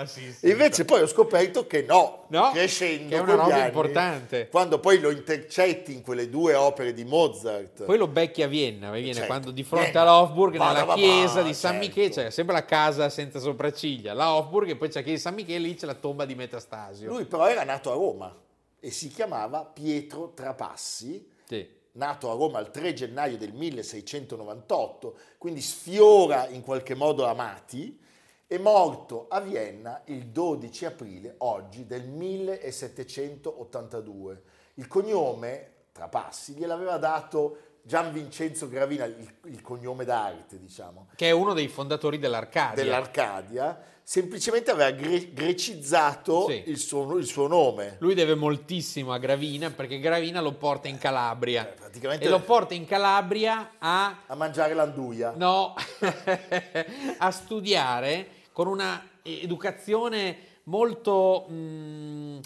Invece 0.43 0.85
poi 0.85 1.01
ho 1.03 1.07
scoperto 1.07 1.67
che 1.67 1.83
no, 1.83 2.25
No, 2.29 2.51
crescendo 2.53 3.09
che 3.09 3.17
è 3.17 3.19
una 3.19 3.35
roba 3.35 3.55
anni, 3.55 3.67
importante. 3.67 4.49
Quando 4.49 4.79
poi 4.79 5.01
lo 5.01 5.11
intercetti 5.11 5.93
in 5.93 6.03
quelle 6.03 6.29
due 6.29 6.55
opere 6.55 6.93
di 6.93 7.05
Mozart. 7.05 7.85
Poi 7.85 7.99
lo 7.99 8.07
becchi 8.07 8.43
a 8.43 8.47
Vienna, 8.47 8.91
viene 8.93 9.13
Certo. 9.15 9.27
quando 9.27 9.51
di 9.51 9.65
fronte 9.65 9.91
Vienna. 9.91 10.03
all'Hofburg, 10.03 10.57
Va, 10.57 10.67
nella 10.69 10.79
va, 10.85 10.85
va, 10.87 10.95
chiesa 10.95 11.43
di 11.43 11.53
San 11.55 11.73
certo. 11.73 11.87
Michele, 11.87 12.09
c'è 12.11 12.31
sempre 12.31 12.55
la 12.55 12.65
casa 12.65 13.09
senza 13.09 13.39
sopracciglia, 13.41 14.13
la 14.15 14.33
Hofburg 14.35 14.71
e 14.71 14.77
poi 14.77 14.89
c'è 14.89 14.99
la 14.99 15.05
chiesa 15.05 15.17
di 15.17 15.21
San 15.23 15.35
Michele, 15.35 15.67
lì 15.67 15.75
c'è 15.75 15.87
la 15.87 15.95
tomba 15.95 16.25
di 16.25 16.35
Metastasio. 16.35 17.09
Lui 17.11 17.25
però 17.25 17.49
era 17.49 17.65
nato 17.65 17.91
a 17.91 17.95
Roma 17.95 18.33
e 18.81 18.91
si 18.91 19.09
chiamava 19.09 19.65
Pietro 19.65 20.33
Trapassi, 20.35 21.29
Sì. 21.47 21.67
nato 21.93 22.31
a 22.31 22.35
Roma 22.35 22.59
il 22.61 22.71
3 22.71 22.93
gennaio 22.95 23.37
del 23.37 23.53
1698, 23.53 25.17
quindi 25.39 25.61
sfiora 25.61 26.47
in 26.49 26.63
qualche 26.63 26.95
modo 26.95 27.27
Amati, 27.27 27.99
è 28.47 28.57
morto 28.59 29.27
a 29.29 29.41
Vienna 29.41 30.01
il 30.07 30.27
12 30.27 30.85
aprile 30.87 31.35
oggi 31.39 31.87
del 31.87 32.07
1782. 32.09 34.43
Il 34.75 34.87
cognome 34.89 35.69
Trapassi 35.93 36.55
gliel'aveva 36.55 36.97
dato 36.99 37.59
Gian 37.83 38.13
Vincenzo 38.13 38.69
Gravina, 38.69 39.05
il, 39.05 39.35
il 39.45 39.63
cognome 39.63 40.05
d'arte, 40.05 40.59
diciamo, 40.59 41.09
Che 41.15 41.29
è 41.29 41.33
uno 41.33 41.55
dei 41.55 41.69
fondatori 41.69 42.19
dell'Arcadia. 42.19 42.83
dell'Arcadia, 42.83 43.81
semplicemente 44.11 44.73
aveva 44.73 44.91
gre- 44.91 45.33
grecizzato 45.33 46.49
Sì. 46.49 46.65
il, 46.67 46.79
suo, 46.79 47.17
il 47.17 47.27
suo 47.27 47.47
nome. 47.47 47.95
Lui 48.01 48.15
deve 48.15 48.35
moltissimo 48.35 49.13
a 49.13 49.19
Gravina 49.19 49.71
perché 49.71 50.01
Gravina 50.01 50.41
lo 50.41 50.55
porta 50.55 50.89
in 50.89 50.99
Calabria. 50.99 51.73
Eh, 51.93 52.17
E 52.19 52.29
lo 52.29 52.41
porta 52.41 52.75
in 52.75 52.87
Calabria 52.87 53.75
a 53.79 54.23
A 54.27 54.35
mangiare 54.35 54.75
l'anduia. 54.75 55.33
No, 55.37 55.75
a 57.19 57.31
studiare 57.31 58.27
con 58.51 58.67
una 58.67 59.01
educazione 59.23 60.39
molto 60.65 61.47
mh, 61.49 62.41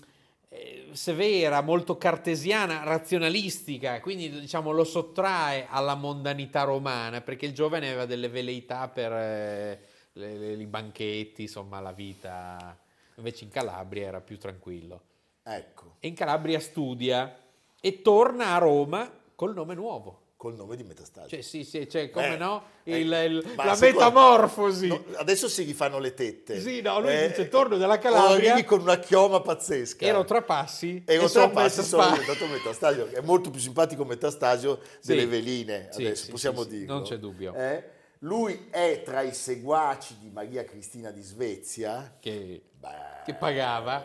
eh, 0.51 0.89
severa, 0.93 1.63
molto 1.63 1.97
cartesiana, 1.97 2.83
razionalistica, 2.85 4.01
quindi 4.01 4.29
diciamo 4.29 4.71
lo 4.71 4.85
sottrae 4.85 5.67
alla 5.71 5.95
mondanità 5.95 6.65
romana 6.65 7.23
perché 7.23 7.47
il 7.47 7.55
giovane 7.55 7.87
aveva 7.89 8.05
delle 8.05 8.29
veleità 8.29 8.87
per 8.89 9.13
eh, 9.13 9.81
le- 10.15 10.37
le- 10.39 10.53
i 10.63 10.67
banchetti, 10.67 11.43
insomma 11.43 11.81
la 11.81 11.93
vita, 11.93 12.77
invece 13.17 13.45
in 13.45 13.51
Calabria 13.51 14.07
era 14.09 14.21
più 14.21 14.39
tranquillo. 14.39 15.03
Ecco, 15.43 15.97
E 16.01 16.09
in 16.09 16.15
Calabria 16.15 16.59
studia 16.61 17.37
e 17.81 18.03
torna 18.03 18.55
a 18.55 18.59
Roma 18.59 19.11
col 19.35 19.53
nome 19.55 19.75
nuovo. 19.75 20.21
col 20.37 20.57
nome 20.57 20.77
di 20.77 20.83
Metastasio. 20.83 21.29
Cioè, 21.31 21.41
sì, 21.41 21.65
sì, 21.65 21.89
cioè, 21.89 22.11
come 22.11 22.35
Eh, 22.35 22.37
no? 22.37 22.63
eh, 22.83 22.99
Il- 23.01 23.07
il- 23.31 23.53
ma 23.57 23.65
la 23.65 23.77
metamorfosi. 23.81 24.89
No, 24.89 25.03
adesso 25.15 25.49
si 25.49 25.63
rifanno 25.63 25.99
le 25.99 26.13
tette. 26.13 26.55
Eh, 26.57 26.61
Sì, 26.61 26.83
no, 26.83 27.01
lui 27.01 27.17
dice, 27.29 27.49
torno 27.49 27.79
dalla 27.79 27.97
Calabria. 27.97 28.53
Arrivi 28.53 28.67
con 28.67 28.81
una 28.83 28.99
chioma 28.99 29.41
pazzesca. 29.41 30.05
Ero 30.05 30.25
tra 30.25 30.43
passi. 30.43 31.03
Ero 31.07 31.25
e 31.25 31.31
tra 31.31 31.49
passi, 31.49 31.83
sono 31.83 32.11
diventato 32.11 32.47
Metastasio. 32.47 33.07
È 33.07 33.21
molto 33.23 33.49
più 33.51 33.59
simpatico 33.59 34.05
Metastasio 34.05 34.81
delle 35.03 35.23
Sì. 35.23 35.27
veline, 35.29 35.89
Sì, 35.93 36.05
adesso 36.05 36.25
sì, 36.27 36.31
possiamo 36.33 36.63
sì, 36.65 36.69
dirlo. 36.69 36.93
non 36.95 37.03
c'è 37.05 37.17
dubbio. 37.17 37.55
Eh? 37.55 37.85
Lui 38.25 38.69
è 38.71 39.03
tra 39.05 39.21
i 39.21 39.35
seguaci 39.35 40.17
di 40.19 40.31
Maria 40.31 40.65
Cristina 40.65 41.11
di 41.11 41.21
Svezia. 41.21 42.17
Che, 42.19 42.63
Beh, 42.79 43.23
che 43.23 43.35
pagava. 43.35 44.03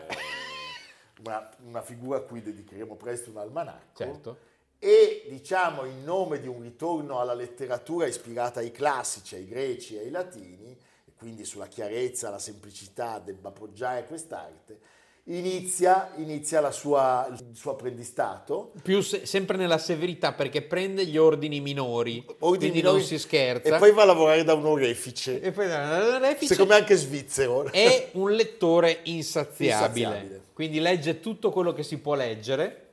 una, 1.24 1.50
una 1.64 1.80
figura 1.80 2.18
a 2.18 2.20
cui 2.20 2.42
dedicheremo 2.42 2.96
presto 2.96 3.30
un 3.30 3.38
almanacco. 3.38 3.96
Certo. 3.96 4.38
E 4.78 5.26
diciamo 5.30 5.86
in 5.86 6.04
nome 6.04 6.38
di 6.38 6.48
un 6.48 6.60
ritorno 6.60 7.18
alla 7.18 7.32
letteratura 7.32 8.06
ispirata 8.06 8.60
ai 8.60 8.70
classici, 8.70 9.36
ai 9.36 9.46
greci 9.46 9.96
e 9.96 10.00
ai 10.00 10.10
latini, 10.10 10.78
e 11.06 11.12
quindi 11.16 11.46
sulla 11.46 11.66
chiarezza, 11.66 12.28
la 12.28 12.38
semplicità 12.38 13.18
dell'appoggiare 13.20 14.04
quest'arte, 14.04 14.80
inizia, 15.38 16.10
inizia 16.16 16.60
la 16.60 16.70
sua- 16.70 17.28
il 17.30 17.56
suo 17.56 17.72
apprendistato. 17.72 18.72
Più 18.82 19.00
se- 19.00 19.26
sempre 19.26 19.56
nella 19.56 19.78
severità 19.78 20.32
perché 20.32 20.62
prende 20.62 21.06
gli 21.06 21.16
ordini 21.16 21.60
minori. 21.60 22.24
ordini 22.40 22.58
quindi 22.58 22.70
minori, 22.78 22.96
non 22.98 23.06
si 23.06 23.18
scherza. 23.18 23.76
E 23.76 23.78
poi 23.78 23.92
va 23.92 24.02
a 24.02 24.06
lavorare 24.06 24.44
da 24.44 24.54
un 24.54 24.66
orefice, 24.66 25.40
E 25.40 25.52
poi 25.52 25.68
da- 25.68 26.18
refice 26.18 26.54
secondo 26.54 26.72
me 26.74 26.78
anche 26.80 26.96
svizzero. 26.96 27.70
è 27.70 28.10
un 28.12 28.32
lettore 28.32 29.00
insaziabile. 29.04 30.06
Insaziabile. 30.06 30.40
Quindi 30.52 30.80
legge 30.80 31.20
tutto 31.20 31.50
quello 31.50 31.72
che 31.72 31.82
si 31.82 31.98
può 31.98 32.14
leggere. 32.14 32.86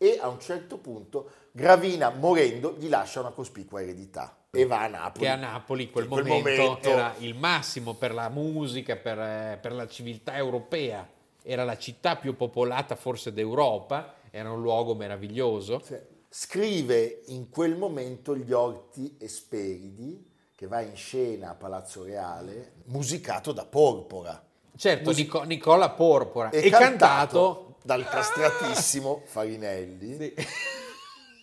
e 0.00 0.16
a 0.20 0.28
un 0.28 0.38
certo 0.38 0.76
punto 0.76 1.28
Gravina, 1.50 2.10
morendo, 2.10 2.76
gli 2.78 2.88
lascia 2.88 3.18
una 3.18 3.30
cospicua 3.30 3.82
eredità 3.82 4.36
e 4.52 4.64
va 4.64 4.82
a 4.82 4.86
Napoli. 4.86 5.24
Che 5.24 5.28
a 5.30 5.34
Napoli 5.34 5.90
quel, 5.90 6.06
quel 6.06 6.24
momento, 6.24 6.62
momento- 6.62 6.88
era 6.88 7.14
il 7.18 7.34
massimo 7.34 7.94
per 7.94 8.14
la 8.14 8.28
musica, 8.28 8.94
per, 8.94 9.18
eh, 9.18 9.58
per 9.60 9.72
la 9.72 9.88
civiltà 9.88 10.36
europea. 10.36 11.04
Era 11.50 11.64
la 11.64 11.78
città 11.78 12.16
più 12.16 12.36
popolata 12.36 12.94
forse 12.94 13.32
d'Europa, 13.32 14.16
era 14.30 14.50
un 14.50 14.60
luogo 14.60 14.94
meraviglioso. 14.94 15.80
Sì. 15.82 15.96
Scrive 16.28 17.22
in 17.28 17.48
quel 17.48 17.76
momento 17.76 18.36
Gli 18.36 18.52
Orti 18.52 19.16
Esperidi, 19.18 20.26
che 20.54 20.66
va 20.66 20.82
in 20.82 20.94
scena 20.94 21.50
a 21.50 21.54
Palazzo 21.54 22.04
Reale, 22.04 22.72
musicato 22.84 23.52
da 23.52 23.64
Porpora 23.64 24.42
Certo, 24.78 25.10
Nico- 25.10 25.42
Nicola 25.42 25.90
Porpora 25.90 26.50
e, 26.50 26.66
e, 26.66 26.70
cantato, 26.70 27.78
dal 27.82 28.08
castratissimo 28.08 29.22
Farinelli. 29.24 30.16
Sì. 30.16 30.34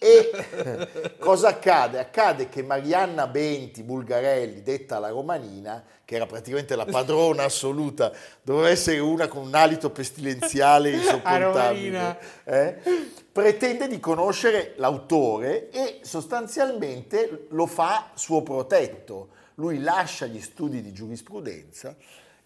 E 0.05 1.17
cosa 1.17 1.47
accade? 1.47 1.97
Accade 1.97 2.47
che 2.47 2.61
Marianna 2.61 3.25
Benti 3.25 3.81
Bulgarelli, 3.81 4.61
detta 4.61 4.99
la 4.99 5.09
Romanina, 5.09 5.83
che 6.05 6.13
era 6.13 6.27
praticamente 6.27 6.75
la 6.75 6.85
padrona 6.85 7.45
assoluta, 7.49 8.11
doveva 8.43 8.69
essere 8.69 8.99
una 8.99 9.27
con 9.27 9.47
un 9.47 9.55
alito 9.55 9.89
pestilenziale 9.89 10.91
insopportabile, 10.91 12.19
eh, 12.43 12.77
pretende 13.31 13.87
di 13.87 13.99
conoscere 13.99 14.73
l'autore 14.75 15.71
e 15.71 16.01
sostanzialmente 16.03 17.47
lo 17.49 17.65
fa 17.65 18.11
suo 18.13 18.43
protetto. 18.43 19.29
Lui 19.55 19.79
lascia 19.79 20.27
gli 20.27 20.39
studi 20.39 20.83
di 20.83 20.93
giurisprudenza 20.93 21.95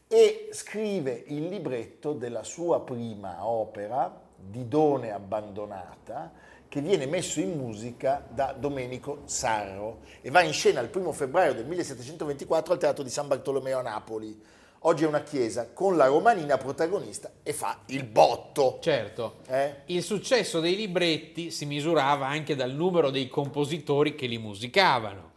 e 0.08 0.48
scrive 0.54 1.24
il 1.28 1.50
libretto 1.50 2.14
della 2.14 2.44
sua 2.44 2.80
prima 2.80 3.46
opera, 3.46 4.28
Didone 4.42 5.12
abbandonata, 5.12 6.32
che 6.70 6.82
viene 6.82 7.08
messo 7.08 7.40
in 7.40 7.58
musica 7.58 8.24
da 8.30 8.56
Domenico 8.58 9.24
Sarro 9.26 10.02
e 10.22 10.30
va 10.30 10.42
in 10.42 10.54
scena 10.54 10.80
il 10.82 10.90
primo 10.90 11.12
febbraio 11.12 11.56
del 11.56 11.66
1724 11.66 12.74
al 12.74 12.80
Teatro 12.80 13.04
di 13.04 13.10
San 13.10 13.28
Bartolomeo 13.28 13.80
a 13.80 13.82
Napoli. 13.82 14.40
Oggi 14.84 15.04
è 15.04 15.08
una 15.08 15.24
chiesa 15.24 15.72
con 15.74 15.98
la 15.98 16.06
romanina 16.06 16.58
protagonista 16.58 17.32
e 17.42 17.54
fa 17.54 17.80
il 17.88 18.04
botto. 18.04 18.78
Certo. 18.82 19.40
Eh? 19.48 19.78
Il 19.86 20.04
successo 20.04 20.60
dei 20.60 20.76
libretti 20.76 21.50
si 21.50 21.66
misurava 21.66 22.28
anche 22.28 22.56
dal 22.56 22.72
numero 22.72 23.10
dei 23.10 23.28
compositori 23.28 24.14
che 24.14 24.28
li 24.28 24.38
musicavano. 24.38 25.32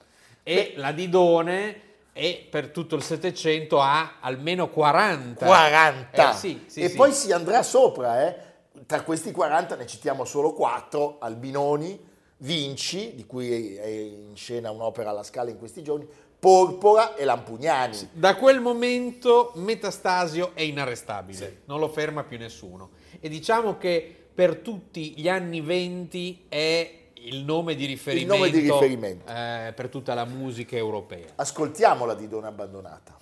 E 0.45 0.75
la 0.77 0.93
Didone 0.93 1.81
e 2.13 2.47
per 2.49 2.69
tutto 2.69 2.95
il 2.95 3.03
Settecento 3.03 3.81
ha 3.81 4.19
almeno 4.21 4.69
40. 4.69 5.47
40! 5.47 6.31
Eh, 6.31 6.35
sì, 6.35 6.65
sì, 6.67 6.81
e 6.83 6.91
sì. 6.91 6.97
poi 6.97 7.13
si 7.13 7.33
andrà 7.33 7.63
sopra, 7.63 8.27
eh? 8.27 8.52
Tra 8.93 9.05
questi 9.05 9.33
40 9.33 9.77
ne 9.77 9.87
citiamo 9.87 10.27
solo 10.27 10.53
4, 10.53 11.17
Albinoni, 11.21 11.99
Vinci, 12.37 13.15
di 13.15 13.25
cui 13.25 13.75
è 13.75 13.87
in 13.87 14.37
scena 14.37 14.71
un'opera 14.71 15.09
alla 15.09 15.23
Scala 15.23 15.49
in 15.49 15.57
questi 15.57 15.83
giorni, 15.83 16.07
Porpora 16.39 17.15
e 17.15 17.25
Lampugnani. 17.25 18.11
Da 18.13 18.37
quel 18.37 18.61
momento 18.61 19.53
Metastasio 19.55 20.51
è 20.53 20.61
inarrestabile, 20.61 21.63
non 21.65 21.81
lo 21.81 21.89
ferma 21.89 22.23
più 22.25 22.37
nessuno. 22.37 22.91
E 23.19 23.31
diciamo 23.31 23.79
che 23.79 24.15
per 24.35 24.57
tutti 24.59 25.15
gli 25.17 25.27
anni 25.27 25.63
20 25.63 26.45
è 26.51 26.99
il 27.15 27.45
nome 27.45 27.75
di 27.75 27.87
riferimento, 27.87 28.35
nome 28.35 28.51
di 28.51 28.59
riferimento. 28.59 29.33
eh, 29.33 29.73
per 29.75 29.89
tutta 29.89 30.13
la 30.13 30.27
musica 30.27 30.77
europea. 30.77 31.29
Ascoltiamola 31.37 32.13
di 32.13 32.29
Donna 32.29 32.49
Abbandonata. 32.49 33.17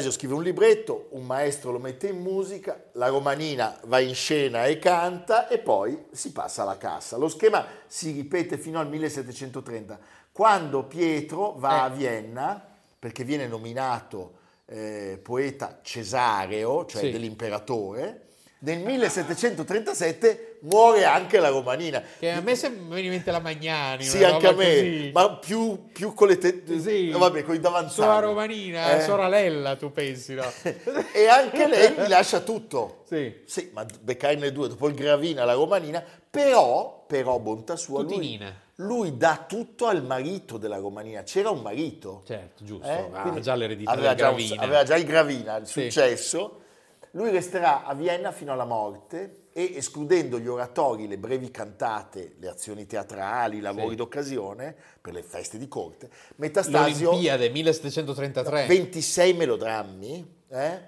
Metastasio 0.00 0.10
scrive 0.12 0.34
un 0.34 0.42
libretto, 0.42 1.08
un 1.10 1.26
maestro 1.26 1.72
lo 1.72 1.78
mette 1.78 2.08
in 2.08 2.20
musica, 2.20 2.84
la 2.92 3.08
romanina 3.08 3.78
va 3.84 3.98
in 4.00 4.14
scena 4.14 4.64
e 4.64 4.78
canta 4.78 5.46
e 5.46 5.58
poi 5.58 6.06
si 6.12 6.32
passa 6.32 6.62
alla 6.62 6.78
cassa. 6.78 7.18
Lo 7.18 7.28
schema 7.28 7.66
si 7.86 8.12
ripete 8.12 8.56
fino 8.56 8.78
al 8.80 8.88
1730, 8.88 9.98
quando 10.32 10.84
Pietro 10.84 11.54
va 11.58 11.84
a 11.84 11.92
Eh. 11.92 11.96
Vienna 11.96 12.66
perché 12.98 13.24
viene 13.24 13.46
nominato 13.46 14.38
eh, 14.64 15.18
poeta 15.22 15.80
cesareo, 15.82 16.86
cioè 16.86 17.02
Sì. 17.02 17.10
dell'imperatore. 17.10 18.28
Nel 18.62 18.78
1737 18.80 20.58
muore 20.62 21.04
anche 21.06 21.38
la 21.38 21.48
romanina. 21.48 22.02
Che 22.18 22.30
a 22.30 22.40
me 22.42 22.54
se- 22.54 22.68
mi 22.68 22.86
viene 22.88 23.02
in 23.04 23.10
mente 23.12 23.30
la 23.30 23.38
Magnani. 23.40 24.04
Sì, 24.04 24.22
anche 24.22 24.48
a 24.48 24.52
me, 24.52 24.64
così. 24.74 25.10
ma 25.14 25.36
più, 25.36 25.86
più 25.92 26.12
con 26.12 26.28
le 26.28 26.36
te- 26.36 26.62
Sì. 26.78 27.08
eh, 27.08 27.12
vabbè, 27.16 27.42
con 27.42 27.54
i 27.54 27.60
davanzali. 27.60 28.08
Sua 28.10 28.18
romanina, 28.18 28.96
Eh. 28.98 29.00
sorella, 29.02 29.76
tu 29.76 29.90
pensi, 29.92 30.34
no? 30.34 30.44
E 31.14 31.26
anche 31.26 31.66
lei 31.66 31.94
mi 31.96 32.08
lascia 32.08 32.40
tutto. 32.40 33.04
sì. 33.08 33.42
Sì, 33.46 33.70
ma 33.72 33.86
beccarne 34.00 34.52
due 34.52 34.68
dopo 34.68 34.88
il 34.88 34.94
Gravina 34.94 35.44
la 35.44 35.54
Romanina, 35.54 36.04
però, 36.28 37.04
però, 37.06 37.38
bontà 37.38 37.76
sua, 37.76 38.00
Tutti 38.02 38.14
lui, 38.16 38.40
lui 38.76 39.16
dà 39.16 39.44
tutto 39.48 39.86
al 39.86 40.04
marito 40.04 40.58
della 40.58 40.76
Romanina. 40.76 41.22
C'era 41.22 41.48
un 41.50 41.62
marito. 41.62 42.22
Certo, 42.26 42.62
giusto. 42.64 42.86
eh? 42.86 43.08
Ah, 43.12 43.22
Quindi 43.22 43.40
già 43.42 43.54
l'eredità 43.54 43.90
aveva 43.90 44.08
del 44.08 44.18
già 44.18 44.28
un- 44.28 44.36
Gravina. 44.36 44.62
aveva 44.62 44.82
già 44.84 44.96
il 44.96 45.04
Gravina, 45.04 45.56
il 45.56 45.66
Sì. 45.66 45.82
successo. 45.90 46.56
Lui 47.12 47.30
resterà 47.30 47.84
a 47.84 47.94
Vienna 47.94 48.30
fino 48.30 48.52
alla 48.52 48.64
morte 48.64 49.48
e 49.52 49.72
escludendo 49.74 50.38
gli 50.38 50.46
oratori, 50.46 51.08
le 51.08 51.18
brevi 51.18 51.50
cantate, 51.50 52.36
le 52.38 52.48
azioni 52.48 52.86
teatrali, 52.86 53.56
i 53.56 53.60
lavori 53.60 53.90
Sì. 53.90 53.96
d'occasione 53.96 54.76
per 55.00 55.12
le 55.12 55.22
feste 55.22 55.58
di 55.58 55.66
corte, 55.66 56.08
Metastasio 56.36 57.06
L'Olimpiade 57.10 57.48
1733. 57.50 58.66
26 58.66 59.32
melodrammi, 59.34 60.34
eh? 60.48 60.80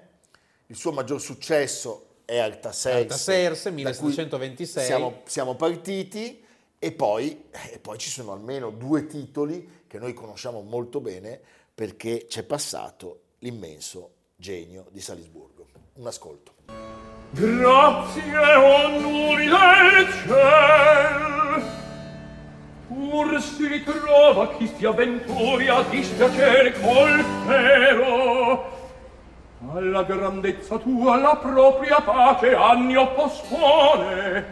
il 0.67 0.75
suo 0.77 0.93
maggior 0.93 1.19
successo 1.19 2.07
è 2.23 2.37
Altaserse, 2.37 2.99
Altaserse, 3.01 3.69
da 3.69 3.95
cui 3.95 4.07
1726. 4.07 4.85
Siamo, 4.85 5.21
siamo 5.25 5.55
partiti 5.55 6.41
e 6.79 6.91
poi, 6.93 7.49
e 7.71 7.79
poi 7.79 7.97
ci 7.97 8.09
sono 8.09 8.31
almeno 8.31 8.69
due 8.69 9.07
titoli 9.07 9.81
che 9.87 9.99
noi 9.99 10.13
conosciamo 10.13 10.61
molto 10.61 11.01
bene 11.01 11.39
perché 11.75 12.27
c'è 12.27 12.43
passato 12.43 13.19
l'immenso 13.39 14.11
genio 14.37 14.87
di 14.89 15.01
Salisburgo. 15.01 15.52
un 15.95 16.07
ascolto. 16.07 16.51
Grazie 17.31 18.37
onurile 18.57 19.57
ciel, 20.23 21.63
pur 22.87 23.41
si 23.41 23.67
ritrova 23.67 24.49
chi 24.55 24.71
si 24.75 24.85
avventuri 24.85 25.67
a 25.67 25.83
dispiacere 25.89 26.73
col 26.73 27.23
pero. 27.47 28.71
Alla 29.73 30.03
grandezza 30.03 30.77
tua 30.77 31.17
la 31.17 31.35
propria 31.35 32.01
pace 32.01 32.53
anni 32.55 32.95
oppospone, 32.95 34.45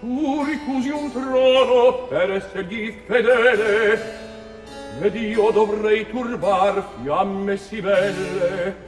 tu 0.00 0.44
ricusi 0.44 0.88
un 0.88 1.12
trono 1.12 2.06
per 2.08 2.32
essergli 2.32 3.02
fedele, 3.06 4.18
ed 5.00 5.14
io 5.14 5.50
dovrei 5.50 6.08
turbar 6.08 6.82
fiamme 7.02 7.56
si 7.56 7.80
belle. 7.80 8.85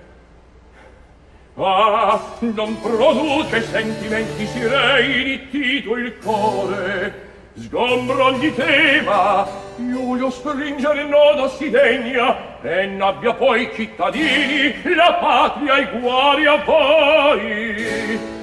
Ah, 1.60 2.20
non 2.38 2.80
produce 2.80 3.62
sentimenti 3.62 4.46
sireni, 4.46 5.48
tito 5.50 5.96
il 5.96 6.16
core, 6.18 7.30
sgombro 7.54 8.26
ogni 8.26 8.54
tema, 8.54 9.44
Iulio 9.76 10.30
stringere 10.30 11.02
nodo 11.02 11.48
si 11.48 11.68
degna, 11.68 12.60
e 12.62 12.86
n'abbia 12.86 13.34
poi 13.34 13.72
cittadini, 13.74 14.72
la 14.94 15.14
patria 15.14 15.78
e 15.78 15.98
guari 15.98 16.46
a 16.46 16.62
voi. 16.62 18.37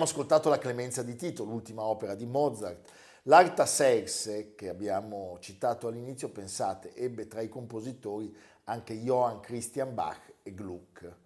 Abbiamo 0.00 0.18
ascoltato 0.18 0.48
la 0.48 0.56
Clemenza 0.56 1.02
di 1.02 1.14
Tito, 1.14 1.44
l'ultima 1.44 1.82
opera 1.82 2.14
di 2.14 2.24
Mozart. 2.24 2.90
L'Artaserse, 3.24 4.54
che 4.54 4.70
abbiamo 4.70 5.36
citato 5.40 5.88
all'inizio, 5.88 6.30
pensate, 6.30 6.94
ebbe 6.94 7.28
tra 7.28 7.42
i 7.42 7.50
compositori 7.50 8.34
anche 8.64 8.94
Johann 8.94 9.40
Christian 9.40 9.92
Bach 9.92 10.36
e 10.42 10.54
Gluck. 10.54 11.16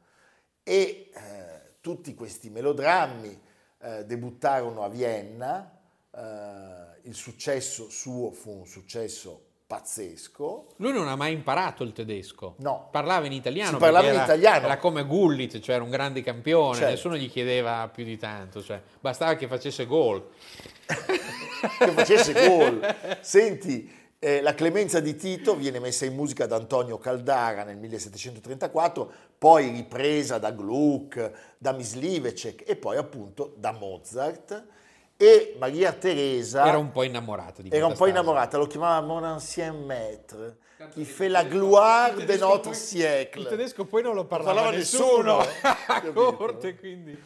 E 0.65 0.73
eh, 0.75 1.77
tutti 1.81 2.17
questi 2.17 2.51
melodrammi 2.51 3.41
eh, 3.79 4.05
debuttarono 4.07 4.83
a 4.83 4.89
Vienna, 4.89 5.81
eh, 6.11 6.99
il 7.03 7.15
successo 7.15 7.89
suo 7.89 8.33
fu 8.33 8.51
un 8.59 8.67
successo 8.67 9.51
pazzesco, 9.67 10.67
Lui 10.77 10.93
non 10.93 11.09
ha 11.09 11.17
mai 11.17 11.33
imparato 11.33 11.83
il 11.85 11.93
tedesco. 11.93 12.55
No. 12.59 12.89
Parlava 12.91 13.27
in 13.27 13.33
italiano. 13.33 13.73
Si 13.73 13.77
parlava 13.79 14.09
in 14.09 14.15
era- 14.15 14.25
italiano. 14.25 14.65
Era 14.67 14.77
come 14.79 15.05
Gullit, 15.05 15.59
cioè 15.61 15.77
era 15.77 15.85
un 15.85 15.91
grande 15.91 16.23
campione, 16.23 16.75
Certo. 16.77 16.91
nessuno 16.91 17.17
gli 17.17 17.31
chiedeva 17.31 17.89
più 17.93 18.05
di 18.05 18.17
tanto, 18.19 18.63
cioè, 18.63 18.81
bastava 19.01 19.35
che 19.35 19.49
facesse 19.49 19.87
gol. 19.87 20.29
che 20.87 21.91
facesse 21.93 22.33
gol. 22.49 22.97
Senti, 23.21 23.91
eh, 24.19 24.41
la 24.43 24.55
Clemenza 24.55 25.01
di 25.01 25.17
Tito 25.17 25.57
viene 25.57 25.79
messa 25.81 26.05
in 26.05 26.15
musica 26.15 26.47
da 26.47 26.57
Antonio 26.57 26.99
Caldara 26.99 27.65
nel 27.65 27.77
1734, 27.79 29.13
poi 29.39 29.71
ripresa 29.71 30.39
da 30.39 30.51
Gluck, 30.51 31.31
da 31.59 31.73
Mislivecek 31.73 32.63
e 32.67 32.77
poi 32.77 32.97
appunto 32.97 33.55
da 33.57 33.73
Mozart. 33.73 34.67
E 35.17 35.55
Maria 35.59 35.93
Teresa 35.93 36.67
Era 36.67 36.79
un 36.79 36.91
po' 36.91 37.05
innamorata 37.05 37.63
di 37.63 37.71
era 37.71 37.87
un 37.87 37.95
po' 37.95 38.07
innamorata, 38.07 38.59
lo 38.59 38.67
chiamava 38.67 39.01
Mon 39.07 39.25
ancien 39.25 39.85
maître, 39.85 40.57
qui 40.93 41.05
fait 41.05 41.29
la 41.29 41.45
gloire 41.45 42.25
de 42.25 42.37
notre 42.37 42.71
Il 42.71 42.77
siècle. 42.77 43.47
tedesco 43.49 43.85
poi 43.85 44.03
non 44.03 44.15
lo 44.15 44.25
parlava, 44.25 44.55
parlava 44.55 44.77
nessuno, 44.77 45.39
nessuno, 45.39 45.47
a 45.87 46.01
corte, 46.13 46.77
quindi... 46.77 47.17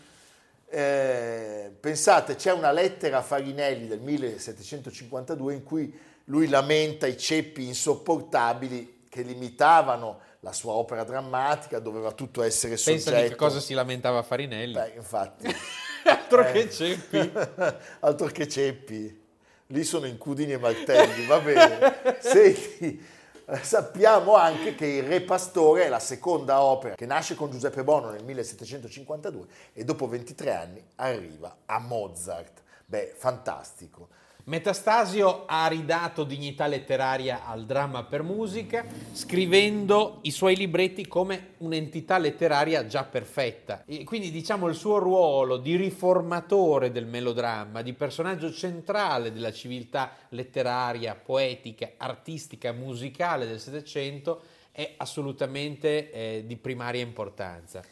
Eh, 0.70 1.72
pensate, 1.80 2.34
c'è 2.36 2.52
una 2.52 2.72
lettera 2.72 3.18
a 3.18 3.22
Farinelli 3.22 3.88
del 3.88 4.00
1752 4.00 5.54
in 5.54 5.62
cui 5.62 5.98
lui 6.24 6.46
lamenta 6.46 7.06
i 7.06 7.16
ceppi 7.16 7.66
insopportabili 7.66 9.06
che 9.08 9.22
limitavano 9.22 10.20
la 10.40 10.52
sua 10.52 10.72
opera 10.72 11.04
drammatica, 11.04 11.78
doveva 11.78 12.12
tutto 12.12 12.42
essere 12.42 12.74
Pensa 12.74 13.10
soggetto. 13.10 13.22
di 13.22 13.28
che 13.30 13.34
cosa 13.34 13.60
si 13.60 13.72
lamentava 13.72 14.22
Farinelli. 14.22 14.74
Beh, 14.74 14.92
infatti, 14.94 15.46
Altro 16.04 16.46
eh. 16.46 16.52
che 16.52 16.70
ceppi. 16.70 17.32
altro 18.00 18.26
che 18.28 18.48
ceppi, 18.48 19.22
lì 19.66 19.84
sono 19.84 20.06
incudini 20.06 20.52
e 20.52 20.58
martelli, 20.58 21.26
va 21.26 21.40
bene. 21.40 22.18
Senti, 22.20 23.04
sappiamo 23.62 24.34
anche 24.34 24.74
che 24.74 24.86
Il 24.86 25.04
Re 25.04 25.20
Pastore 25.22 25.84
è 25.84 25.88
la 25.88 26.00
seconda 26.00 26.62
opera 26.62 26.94
che 26.94 27.06
nasce 27.06 27.34
con 27.34 27.50
Giuseppe 27.50 27.84
Bono 27.84 28.10
nel 28.10 28.24
1752 28.24 29.46
e 29.72 29.84
dopo 29.84 30.08
23 30.08 30.54
anni 30.54 30.84
arriva 30.96 31.58
a 31.66 31.78
Mozart. 31.78 32.62
Beh, 32.84 33.14
fantastico. 33.16 34.08
Metastasio 34.48 35.44
ha 35.44 35.66
ridato 35.66 36.24
dignità 36.24 36.66
letteraria 36.66 37.44
al 37.44 37.66
dramma 37.66 38.04
per 38.04 38.22
musica, 38.22 38.82
scrivendo 39.12 40.20
i 40.22 40.30
suoi 40.30 40.56
libretti 40.56 41.06
come 41.06 41.48
un'entità 41.58 42.16
letteraria 42.16 42.86
già 42.86 43.04
perfetta. 43.04 43.82
E 43.84 44.04
quindi 44.04 44.30
diciamo 44.30 44.66
il 44.66 44.74
suo 44.74 44.96
ruolo 44.96 45.58
di 45.58 45.76
riformatore 45.76 46.90
del 46.90 47.04
melodramma, 47.04 47.82
di 47.82 47.92
personaggio 47.92 48.50
centrale 48.50 49.32
della 49.32 49.52
civiltà 49.52 50.12
letteraria, 50.30 51.14
poetica, 51.14 51.92
artistica, 51.98 52.72
musicale 52.72 53.46
del 53.46 53.60
Settecento 53.60 54.40
è 54.72 54.94
assolutamente 54.96 56.10
eh, 56.10 56.44
di 56.46 56.56
primaria 56.56 57.02
importanza. 57.02 57.82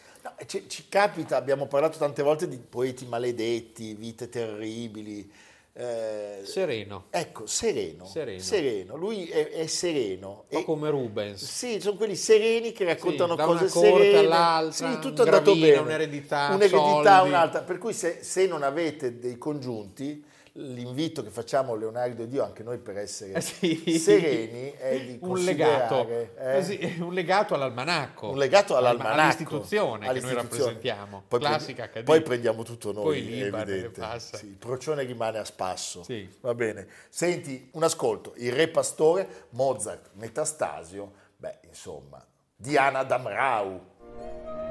Ci, 0.47 0.69
ci 0.69 0.87
capita, 0.89 1.37
abbiamo 1.37 1.67
parlato 1.67 1.99
tante 1.99 2.23
volte 2.23 2.49
di 2.49 2.57
poeti 2.57 3.05
maledetti, 3.05 3.93
vite 3.93 4.31
terribili. 4.31 5.31
Eh, 5.79 6.41
Sereno, 6.45 7.05
ecco, 7.11 7.45
sereno, 7.47 8.07
Sereno. 8.07 8.97
Lui 8.97 9.29
è, 9.29 9.51
è 9.51 9.67
sereno. 9.67 10.47
un 10.49 10.59
po' 10.61 10.65
come 10.65 10.89
Rubens. 10.89 11.45
Sì, 11.45 11.81
sono 11.83 11.97
quelli 11.97 12.17
sereni 12.17 12.73
che 12.73 12.87
raccontano 12.87 13.35
da 13.35 13.45
cose 13.45 13.69
serene. 13.69 14.17
all'altra, 14.17 14.93
sì, 14.93 14.99
tutto 15.01 15.23
è 15.23 15.25
andato 15.27 15.55
bene. 15.55 15.77
un'eredità, 15.77 16.49
un'eredità, 16.55 17.17
soldi. 17.19 17.29
un'altra. 17.29 17.61
Per 17.61 17.77
cui 17.77 17.93
se, 17.93 18.21
se 18.23 18.47
non 18.47 18.63
avete 18.63 19.19
dei 19.19 19.37
congiunti, 19.37 20.25
l'invito 20.59 21.23
che 21.23 21.31
facciamo 21.31 21.73
a 21.75 21.77
Leonardo 21.77 22.23
ed 22.23 22.33
io, 22.33 22.45
anche 22.45 22.63
noi 22.63 22.79
per 22.79 22.97
essere 22.99 23.33
Eh 23.35 23.41
sì. 23.41 23.99
sereni, 23.99 24.71
è 24.73 24.99
di 25.01 25.19
un 25.21 25.39
legato, 25.39 26.05
considerare, 26.07 26.35
eh, 26.39 26.55
così, 26.59 26.97
un 27.01 27.13
legato 27.13 27.55
all'almanacco. 27.55 28.31
un 28.31 28.39
legato 28.39 28.77
all'almanacco. 28.77 29.21
All'istituzione 29.21 29.99
che 29.99 29.99
noi 29.99 30.09
all'istituzione. 30.09 30.43
rappresentiamo. 30.73 31.23
Poi, 31.29 31.41
Classica 31.41 31.89
prendi- 31.89 32.11
poi 32.11 32.23
prendiamo 32.23 32.63
tutto 32.63 32.93
noi, 32.93 33.05
Poi 33.23 33.27
Libane. 33.27 33.91
Sì, 34.19 34.47
il 34.47 34.57
procione 34.59 35.03
rimane 35.05 35.39
a 35.39 35.45
spasso. 35.45 36.03
Sì. 36.03 36.29
Va 36.41 36.55
bene. 36.55 36.87
Senti, 37.09 37.69
un 37.73 37.83
ascolto. 37.83 38.33
Il 38.37 38.53
Re 38.53 38.69
Pastore, 38.69 39.47
Mozart, 39.51 40.11
Metastasio, 40.15 41.13
beh, 41.37 41.59
insomma, 41.69 42.25
Diana 42.57 43.03
Damrau. 43.03 44.66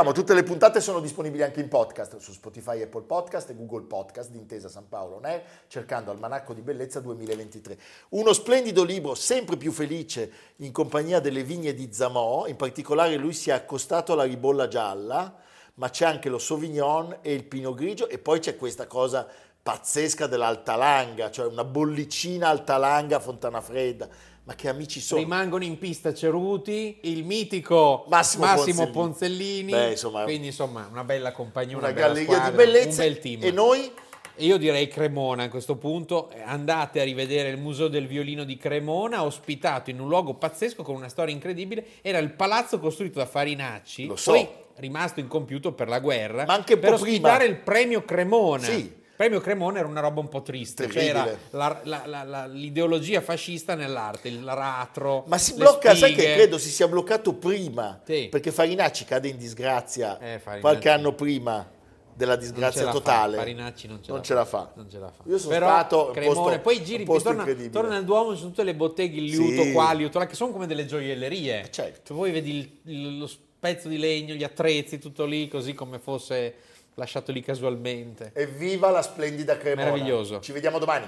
Ricordiamo, 0.00 0.12
tutte 0.12 0.34
le 0.34 0.42
puntate 0.42 0.80
sono 0.80 0.98
disponibili 0.98 1.42
anche 1.42 1.60
in 1.60 1.68
podcast 1.68 2.16
su 2.18 2.32
Spotify, 2.32 2.80
Apple 2.80 3.02
Podcast 3.02 3.50
e 3.50 3.54
Google 3.54 3.82
Podcast 3.82 4.30
di 4.30 4.38
Intesa 4.38 4.68
San 4.68 4.88
Paolo 4.88 5.16
On 5.16 5.26
Air, 5.26 5.42
cercando 5.68 6.10
Almanacco 6.10 6.54
di 6.54 6.62
Bellezza 6.62 7.00
2023. 7.00 7.78
Uno 8.10 8.32
splendido 8.32 8.82
libro, 8.82 9.14
sempre 9.14 9.58
più 9.58 9.72
felice, 9.72 10.32
in 10.56 10.72
compagnia 10.72 11.20
delle 11.20 11.42
vigne 11.42 11.74
di 11.74 11.90
Zamò, 11.92 12.46
in 12.46 12.56
particolare 12.56 13.16
lui 13.16 13.34
si 13.34 13.50
è 13.50 13.52
accostato 13.52 14.14
alla 14.14 14.24
ribolla 14.24 14.68
gialla, 14.68 15.34
ma 15.74 15.90
c'è 15.90 16.06
anche 16.06 16.30
lo 16.30 16.38
Sauvignon 16.38 17.18
e 17.20 17.34
il 17.34 17.44
Pinot 17.44 17.74
Grigio 17.74 18.08
e 18.08 18.18
poi 18.18 18.40
c'è 18.40 18.56
questa 18.56 18.86
cosa 18.86 19.26
pazzesca 19.62 20.26
dell'Altalanga, 20.26 21.30
cioè 21.30 21.46
una 21.46 21.64
bollicina 21.64 22.48
Altalanga 22.48 23.20
Fontana 23.20 23.60
Fredda. 23.60 24.08
Ma 24.50 24.56
che 24.56 24.68
amici 24.68 24.98
sono? 25.00 25.20
Rimangono 25.20 25.62
in 25.62 25.78
pista 25.78 26.12
Ceruti, 26.12 26.98
il 27.02 27.24
mitico 27.24 28.04
Massimo 28.08 28.46
Massimo, 28.46 28.88
Ponzellini. 28.90 29.70
Ponzellini. 29.70 29.70
Beh, 29.70 29.90
insomma, 29.92 30.24
quindi 30.24 30.46
insomma 30.48 30.88
una 30.90 31.04
bella 31.04 31.30
compagnia, 31.30 31.76
una, 31.76 31.86
una 31.86 31.94
bella 31.94 32.06
galleria 32.08 32.34
squadra, 32.34 32.50
di 32.50 32.56
bellezza 32.56 33.02
un 33.04 33.08
bel 33.08 33.18
team. 33.20 33.44
e 33.44 33.50
noi 33.52 33.92
E 34.34 34.44
Io 34.44 34.56
direi 34.56 34.88
Cremona 34.88 35.44
a 35.44 35.48
questo 35.48 35.76
punto, 35.76 36.30
Eh, 36.32 36.40
andate 36.42 37.00
a 37.00 37.04
rivedere 37.04 37.48
il 37.50 37.58
Museo 37.58 37.86
del 37.86 38.08
Violino 38.08 38.42
di 38.42 38.56
Cremona, 38.56 39.22
ospitato 39.22 39.90
in 39.90 40.00
un 40.00 40.08
luogo 40.08 40.34
pazzesco 40.34 40.82
con 40.82 40.96
una 40.96 41.08
storia 41.08 41.32
incredibile, 41.32 41.86
era 42.02 42.18
il 42.18 42.32
palazzo 42.32 42.80
costruito 42.80 43.20
da 43.20 43.26
Farinacci, 43.26 44.06
Lo 44.06 44.16
so. 44.16 44.32
poi 44.32 44.48
rimasto 44.78 45.20
incompiuto 45.20 45.74
per 45.74 45.86
la 45.86 46.00
guerra, 46.00 46.44
Ma 46.44 46.54
anche 46.54 46.76
per 46.76 46.90
po' 46.94 46.98
prima. 46.98 47.28
ospitare 47.28 47.44
il 47.44 47.56
premio 47.56 48.04
Cremona. 48.04 48.64
Sì. 48.64 48.98
Il 49.20 49.26
premio 49.26 49.44
Cremona 49.44 49.80
era 49.80 49.86
una 49.86 50.00
roba 50.00 50.20
un 50.20 50.30
po' 50.30 50.40
triste, 50.40 50.88
cioè 50.90 51.04
era 51.04 51.24
Terribile. 51.24 51.48
la- 51.50 51.80
la- 51.84 52.02
la- 52.06 52.22
la- 52.24 52.46
l'ideologia 52.46 53.20
fascista 53.20 53.74
nell'arte, 53.74 54.28
il 54.28 54.42
ratro, 54.42 55.24
Ma 55.26 55.36
si 55.36 55.52
blocca, 55.52 55.94
sai 55.94 56.14
che 56.14 56.32
credo 56.32 56.56
si 56.56 56.70
sia 56.70 56.88
bloccato 56.88 57.34
prima, 57.34 58.00
Sì. 58.02 58.28
perché 58.30 58.50
Farinacci 58.50 59.04
cade 59.04 59.28
in 59.28 59.36
disgrazia 59.36 60.18
Eh, 60.18 60.40
qualche 60.60 60.88
anno 60.88 61.12
prima 61.12 61.68
della 62.14 62.32
Non 62.36 62.40
disgrazia 62.44 62.84
fa, 62.84 62.92
totale. 62.92 63.36
Farinacci 63.36 63.88
non 63.88 63.98
ce, 64.02 64.08
Non 64.10 64.20
la, 64.20 64.24
ce 64.24 64.44
fa. 64.46 64.72
Non 64.74 64.88
ce 64.90 64.98
la 64.98 65.10
fa. 65.14 65.22
Io 65.28 65.36
sono 65.36 65.52
Però, 65.52 65.66
stato 65.68 66.10
Cremone, 66.12 66.34
posto- 66.34 66.60
poi 66.60 66.82
giri, 66.82 67.04
posto 67.04 67.22
torna, 67.24 67.40
incredibile. 67.42 67.72
torna 67.74 67.90
nel 67.96 68.04
Duomo, 68.06 68.30
ci 68.32 68.38
sono 68.38 68.48
tutte 68.48 68.62
le 68.64 68.74
botteghe, 68.74 69.18
il 69.18 69.24
liuto, 69.24 69.62
Sì. 69.64 69.72
qua, 69.72 69.92
liuto, 69.92 70.18
là, 70.18 70.26
che 70.26 70.34
sono 70.34 70.50
come 70.50 70.66
delle 70.66 70.86
gioiellerie. 70.86 71.68
certo. 71.70 72.00
Cioè, 72.06 72.16
voi 72.16 72.30
vedi 72.30 72.56
il- 72.56 72.70
il- 72.90 73.18
lo 73.18 73.28
pezzo 73.58 73.88
di 73.88 73.98
legno, 73.98 74.32
gli 74.32 74.44
attrezzi, 74.44 74.98
tutto 74.98 75.26
lì, 75.26 75.46
così 75.46 75.74
come 75.74 75.98
fosse 75.98 76.54
lasciato 76.94 77.32
lì 77.32 77.42
casualmente. 77.42 78.32
Evviva 78.34 78.90
la 78.90 79.02
splendida 79.02 79.56
Cremona. 79.56 79.90
Meraviglioso. 79.90 80.40
Ci 80.40 80.52
vediamo 80.52 80.78
domani. 80.78 81.06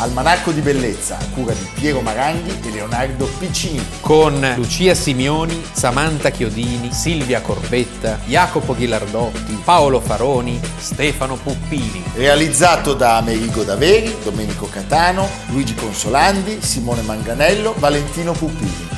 Almanacco 0.00 0.52
di 0.52 0.60
bellezza 0.60 1.18
a 1.18 1.28
cura 1.34 1.52
di 1.52 1.68
Piero 1.74 2.00
Maranghi 2.00 2.56
e 2.62 2.70
Leonardo 2.70 3.26
Piccini. 3.38 3.84
Con 4.00 4.54
Lucia 4.56 4.94
Simioni, 4.94 5.60
Samantha 5.72 6.30
Chiodini, 6.30 6.92
Silvia 6.92 7.40
Corbetta, 7.40 8.20
Jacopo 8.26 8.76
Ghilardotti, 8.76 9.60
Paolo 9.64 9.98
Faroni, 9.98 10.60
Stefano 10.78 11.34
Puppini. 11.34 12.04
Realizzato 12.14 12.94
da 12.94 13.16
Amerigo 13.16 13.64
Daveri, 13.64 14.14
Domenico 14.22 14.68
Catano, 14.68 15.28
Luigi 15.48 15.74
Consolandi, 15.74 16.62
Simone 16.62 17.02
Manganello, 17.02 17.74
Valentino 17.78 18.32
Puppini. 18.32 18.97